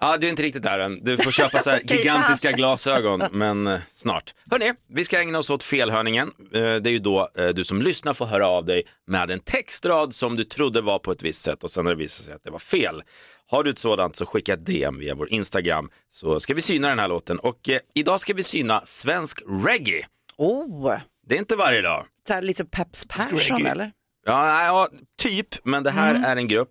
[0.00, 1.04] Ja, du är inte riktigt där än.
[1.04, 4.34] Du får köpa så här Okej, gigantiska glasögon, men eh, snart.
[4.50, 6.28] Hörni, vi ska ägna oss åt felhörningen.
[6.54, 9.40] Eh, det är ju då eh, du som lyssnar får höra av dig med en
[9.40, 12.34] textrad som du trodde var på ett visst sätt och sen har det visat sig
[12.34, 13.02] att det var fel.
[13.50, 16.88] Har du ett sådant så skicka ett DM via vår Instagram så ska vi syna
[16.88, 17.38] den här låten.
[17.38, 20.06] Och eh, idag ska vi syna svensk reggae.
[20.36, 20.96] Oh.
[21.30, 22.06] Det är inte varje dag.
[22.26, 23.92] Så här, lite Peps Persson eller?
[24.26, 24.88] Ja, nej, ja,
[25.22, 26.24] typ, men det här Mm.
[26.24, 26.70] är en grupp,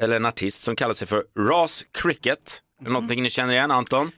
[0.00, 2.60] eller en artist som kallar sig för Ras Cricket.
[2.80, 4.10] Är det någonting ni känner igen, Anton?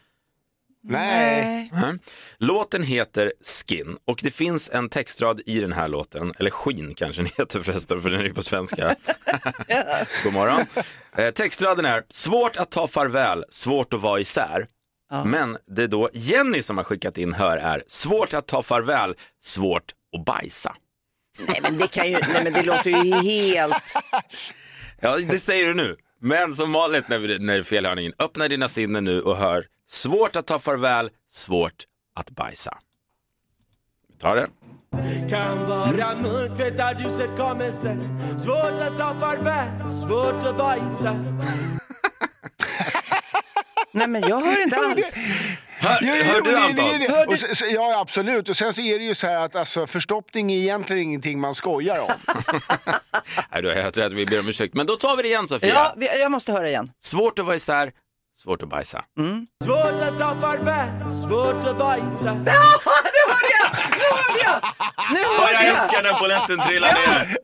[0.82, 1.70] Nej.
[1.74, 1.98] Mm.
[2.38, 7.22] Låten heter Skin och det finns en textrad i den här låten, eller Skinn kanske
[7.22, 8.94] den heter förresten för den är ju på svenska.
[10.24, 10.66] God morgon.
[11.16, 14.66] Eh, textraden är, svårt att ta farväl, svårt att vara isär.
[15.24, 19.14] Men det är då Jenny som har skickat in hör är, svårt att ta farväl,
[19.40, 20.76] svårt att bajsa.
[21.38, 23.94] Nej men det kan ju, nej men det låter ju helt...
[25.00, 25.96] Ja, det säger du nu.
[26.20, 29.66] Men som vanligt när, vi, när det är felhörningen, öppna dina sinnen nu och hör
[29.88, 31.84] svårt att ta farväl, svårt
[32.14, 32.78] att bajsa.
[34.08, 34.48] Vi tar det.
[35.30, 38.00] Kan vara mörkt, vet att ljuset kommer sen
[38.38, 41.71] Svårt att ta farväl, svårt att isär
[43.92, 45.14] Nej men jag hör inte alls.
[45.78, 47.26] Hör, Jo, jo, hör du Anton?
[47.28, 48.48] och så- så- Ja, absolut.
[48.48, 51.54] Och sen så är det ju så här att alltså, förstoppning är egentligen ingenting man
[51.54, 52.10] skojar om.
[53.52, 54.74] Nej, du har helt rätt, vi ber om ursäkt.
[54.74, 55.68] Men då tar vi det igen Sofia.
[55.74, 56.90] Ja, vi- jag måste höra igen.
[56.98, 57.92] Svårt att vara isär,
[58.36, 59.04] svårt att bajsa.
[59.64, 62.34] Svårt att ta farväl, svårt att isär
[63.72, 64.60] Nu hörde jag!
[65.12, 65.64] Nu hörde jag!
[65.64, 67.36] Jag älskar när polletten trillar ner.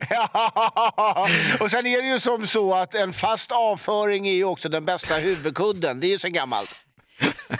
[1.63, 4.85] och sen är det ju som så att en fast avföring är ju också den
[4.85, 5.99] bästa huvudkudden.
[5.99, 6.69] Det är ju så gammalt.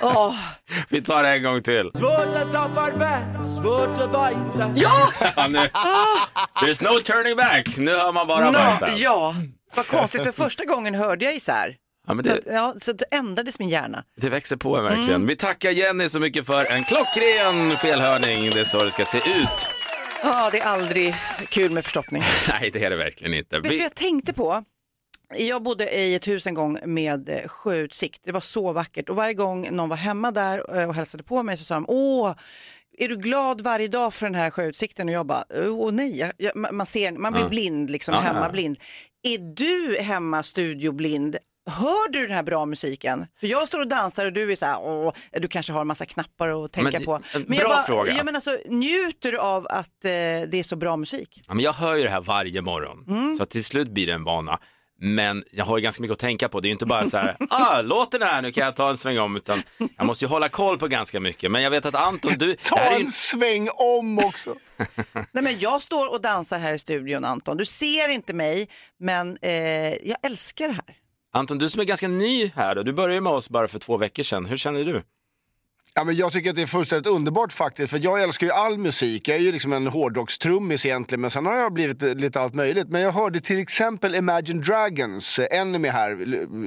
[0.01, 0.35] Åh,
[0.89, 1.91] Vi tar det en gång till.
[1.93, 5.09] Svårt att ta farväl, svårt att isär Ja!
[5.35, 5.69] Ja, nu.
[6.61, 8.89] There's no turning back, nu hör man bara Nå, bajsa.
[8.95, 9.35] ja,
[9.75, 10.23] vad konstigt.
[10.23, 11.75] För första gången hörde jag isär.
[12.09, 14.03] Ja, Så, det, att, ja, så det ändrades min hjärna.
[14.17, 15.09] det växer på en verkligen.
[15.09, 15.27] Mm.
[15.27, 18.49] Vi tackar Jenny så mycket för en klockren felhörning.
[18.49, 19.67] Det är så det ska se ut.
[20.23, 21.15] Ja, det är aldrig
[21.49, 22.21] kul med förstoppning.
[22.49, 23.55] Nej, det är det verkligen inte.
[23.55, 23.83] Vet du vad Vi...
[23.83, 24.63] jag tänkte på?
[25.37, 28.21] Jag bodde i ett hus en gång med eh, sjöutsikt.
[28.23, 31.43] Det var så vackert och varje gång någon var hemma där eh, och hälsade på
[31.43, 32.35] mig så sa de åh,
[32.97, 35.07] är du glad varje dag för den här sjöutsikten?
[35.07, 38.49] Och jag bara, åh nej, jag, man ser, man blir blind liksom, Ja, hemma ja.
[38.49, 38.79] blind.
[39.23, 41.37] Är du hemma studioblind?
[41.69, 43.25] Hör du den här bra musiken?
[43.39, 45.87] För jag står och dansar och du är så här, åh, du kanske har en
[45.87, 47.13] massa knappar att tänka Men, på.
[47.15, 48.13] en jag bra fråga.
[48.17, 51.41] Ja, men alltså, njuter du av att eh, det är så bra musik?
[51.47, 53.35] Ja, men jag hör ju det här varje morgon, Mm.
[53.37, 54.59] så till slut blir det en vana.
[55.01, 56.59] Men jag har ju ganska mycket att tänka på.
[56.59, 58.89] Det är ju inte bara så här, ah, låten är här, nu kan jag ta
[58.89, 59.35] en sväng om.
[59.35, 59.63] Utan
[59.97, 61.51] jag måste ju hålla koll på ganska mycket.
[61.51, 62.55] Men jag vet att Anton, du...
[62.63, 64.55] Ta är ju- en sväng om också.
[65.31, 67.57] Nej, men jag står och dansar här i studion Anton.
[67.57, 69.51] Du ser inte mig, men eh,
[69.93, 70.95] jag älskar det här.
[71.31, 73.97] Anton, du som är ganska ny här, då, du började med oss bara för två
[73.97, 74.45] veckor sedan.
[74.45, 75.03] Hur känner du?
[75.99, 77.91] Ja, men jag tycker att det är fullständigt underbart faktiskt.
[77.91, 79.27] För jag älskar ju all musik.
[79.27, 81.21] Jag är ju liksom en hårdrockstrummis egentligen.
[81.21, 82.89] Men sen har jag blivit lite allt möjligt.
[82.89, 85.39] Men jag hörde till exempel Imagine Dragons.
[85.39, 86.17] eh, Enemy här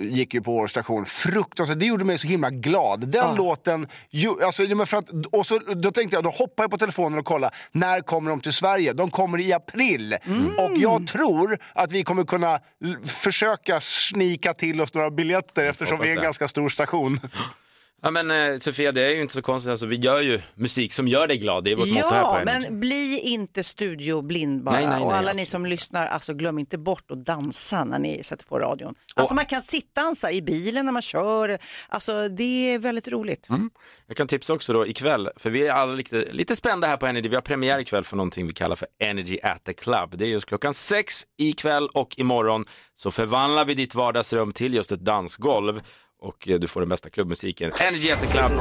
[0.02, 1.06] gick ju på vår station.
[1.06, 1.80] Fruktansvärt.
[1.80, 3.08] Det gjorde mig så himla glad.
[3.08, 3.88] Den låten.
[4.10, 7.24] Ju, alltså, för att, och så, då tänkte jag, då hoppar jag på telefonen och
[7.24, 7.54] kollar.
[7.72, 8.92] När kommer de till Sverige?
[8.92, 10.16] De kommer i april.
[10.58, 12.60] Och jag tror att vi kommer kunna
[13.04, 17.20] försöka snika till oss några biljetter eftersom vi är en ganska stor station.
[18.04, 19.70] Ja men eh, Sofia, det är ju inte så konstigt.
[19.70, 21.64] Alltså, vi gör ju musik som gör dig glad.
[21.64, 24.74] Det är vårt motto här på Ja, men bli inte studioblind bara.
[24.74, 25.48] Nej, nej, nej, och alla ni absolut.
[25.48, 28.94] som lyssnar, alltså glöm inte bort att dansa när ni sätter på radion.
[29.14, 31.58] Alltså man kan sittdansa i bilen när man kör.
[31.88, 33.48] Alltså det är väldigt roligt.
[33.48, 33.70] Mm.
[34.06, 37.06] Jag kan tipsa också då ikväll, för vi är alla lite, lite spända här på
[37.06, 37.28] Energy.
[37.28, 40.18] Vi har premiär ikväll för någonting vi kallar för Energy at the Club.
[40.18, 44.92] Det är just klockan sex ikväll och imorgon så förvandlar vi ditt vardagsrum till just
[44.92, 45.80] ett dansgolv
[46.22, 47.72] och eh, du får den bästa klubbmusiken.
[47.80, 48.52] Energy at the Club.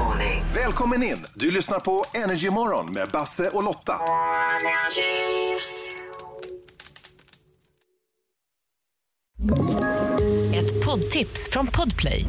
[0.56, 1.18] Välkommen in!
[1.34, 3.94] Du lyssnar på Energy Morgon med Basse och Lotta.
[10.56, 12.26] Ett poddtips från Podplay.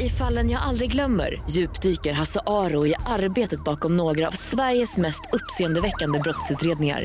[0.00, 5.20] I fallen jag aldrig glömmer djupdyker Hasse Aro i arbetet bakom några av Sveriges mest
[5.32, 7.04] uppseendeväckande brottsutredningar.